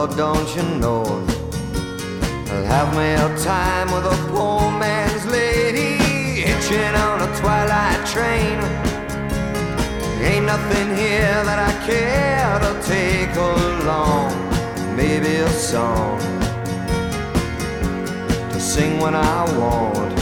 Don't 0.07 0.55
you 0.55 0.63
know, 0.79 1.03
I'll 2.51 2.63
have 2.63 2.95
me 2.95 3.13
a 3.13 3.37
time 3.43 3.91
with 3.91 4.05
a 4.05 4.15
poor 4.31 4.61
man's 4.79 5.25
lady, 5.25 5.97
hitching 6.41 6.95
on 6.95 7.21
a 7.21 7.35
twilight 7.37 8.05
train. 8.07 8.59
Ain't 10.23 10.45
nothing 10.45 10.95
here 10.95 11.43
that 11.43 11.59
I 11.59 11.71
care 11.85 12.59
to 12.65 12.71
take 12.87 13.35
along. 13.35 14.31
Maybe 14.95 15.35
a 15.35 15.49
song 15.49 16.17
to 18.51 18.59
sing 18.59 18.99
when 18.99 19.15
I 19.15 19.43
want. 19.59 20.15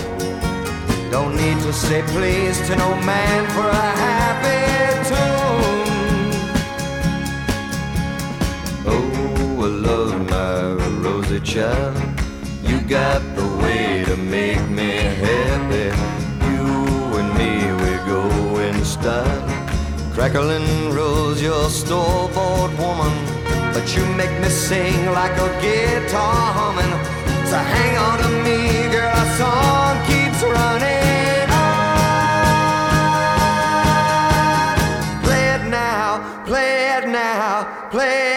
Don't 1.11 1.35
need 1.35 1.59
to 1.61 1.71
say 1.71 2.01
please 2.07 2.57
to 2.67 2.75
no 2.75 2.95
man 3.01 3.45
for 3.51 3.67
a 3.67 4.06
Rosie 11.37 11.53
child. 11.53 11.95
You 12.63 12.81
got 12.81 13.21
the 13.35 13.45
way 13.61 14.03
to 14.05 14.17
make 14.17 14.69
me 14.69 14.91
happy. 14.97 15.91
You 16.49 17.17
and 17.19 17.33
me, 17.37 17.71
we 17.73 17.97
go 18.07 18.23
in 18.59 18.83
style. 18.83 19.43
Crackling 20.13 20.93
rose, 20.93 21.41
your 21.41 21.69
store-bought 21.69 22.71
woman. 22.79 23.13
But 23.73 23.95
you 23.95 24.05
make 24.15 24.31
me 24.41 24.49
sing 24.49 25.11
like 25.13 25.37
a 25.37 25.49
guitar 25.61 26.53
humming. 26.53 26.93
So 27.45 27.57
hang 27.57 27.97
on 27.97 28.19
to 28.19 28.29
me, 28.43 28.89
girl, 28.91 29.11
our 29.15 29.29
song 29.37 29.97
keeps 30.07 30.41
running 30.43 31.49
on. 31.51 31.87
Play 35.23 35.45
it 35.55 35.63
now, 35.69 36.43
play 36.45 36.97
it 36.97 37.07
now, 37.07 37.89
play 37.91 38.31
it 38.31 38.36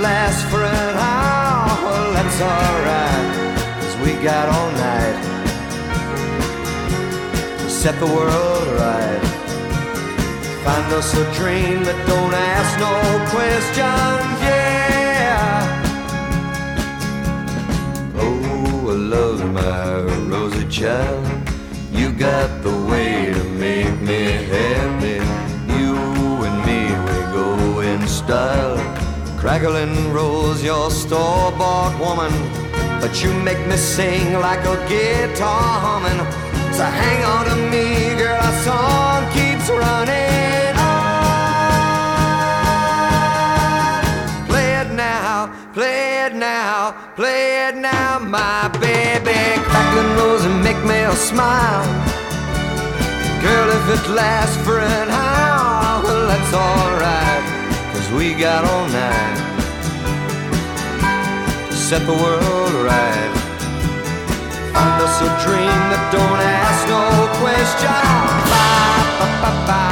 Lasts 0.00 0.48
for 0.48 0.62
an 0.62 0.96
hour, 0.96 2.12
that's 2.14 2.40
alright. 2.40 3.34
Cause 3.80 3.96
we 4.04 4.12
got 4.22 4.48
all 4.48 4.70
night 4.70 5.18
to 7.58 7.68
set 7.68 7.98
the 7.98 8.06
world 8.06 8.68
right. 8.78 9.20
Find 10.64 10.92
us 10.94 11.12
a 11.14 11.24
dream 11.34 11.82
that 11.82 11.98
don't 12.06 12.32
ask 12.32 12.78
no 12.78 12.94
questions, 13.34 14.40
yeah. 14.46 15.66
Oh, 18.14 18.90
I 18.90 18.94
love 18.94 19.40
my 19.52 20.02
Rosie 20.30 20.68
child. 20.68 21.26
You 21.90 22.12
got 22.12 22.62
the 22.62 22.76
way 22.88 23.32
to 23.34 23.44
make 23.44 24.00
me 24.00 24.22
happy. 24.54 25.18
You 25.76 25.96
and 26.46 26.58
me, 26.64 26.80
we 27.06 27.18
go 27.32 27.80
in 27.80 28.06
style. 28.06 28.77
Crackling 29.48 30.12
rose, 30.12 30.62
your 30.62 30.90
store-bought 30.90 31.98
woman. 31.98 32.30
But 33.00 33.22
you 33.22 33.32
make 33.32 33.66
me 33.66 33.78
sing 33.78 34.34
like 34.34 34.62
a 34.66 34.76
guitar 34.86 35.80
humming. 35.80 36.20
So 36.76 36.84
hang 36.84 37.24
on 37.24 37.46
to 37.46 37.56
me, 37.72 38.14
girl, 38.20 38.36
our 38.36 38.52
song 38.60 39.24
keeps 39.32 39.70
running 39.70 40.76
on. 40.76 41.24
Play 44.48 44.70
it 44.82 44.92
now, 44.92 45.50
play 45.72 46.26
it 46.26 46.34
now, 46.34 46.92
play 47.16 47.68
it 47.68 47.74
now, 47.74 48.18
my 48.18 48.68
baby. 48.78 49.62
Crackling 49.64 50.14
rose 50.18 50.44
and 50.44 50.62
make 50.62 50.84
me 50.84 51.00
a 51.00 51.16
smile. 51.16 51.86
Girl, 53.40 53.70
if 53.78 53.88
it 53.96 54.10
lasts 54.10 54.58
for 54.62 54.78
an 54.78 55.08
hour, 55.08 56.02
well, 56.04 56.26
that's 56.26 56.52
alright. 56.52 57.47
Cause 58.08 58.16
we 58.16 58.32
got 58.32 58.64
all 58.64 58.88
night 58.88 59.36
to 61.68 61.76
set 61.76 62.06
the 62.06 62.12
world 62.14 62.72
right. 62.82 63.32
Find 64.72 65.02
us 65.02 65.20
a 65.20 65.28
dream 65.44 65.80
that 65.92 66.08
don't 66.10 66.40
ask 66.40 66.88
no 66.88 67.04
questions. 67.36 67.92
Bye, 68.48 69.20
bye, 69.20 69.66
bye, 69.66 69.87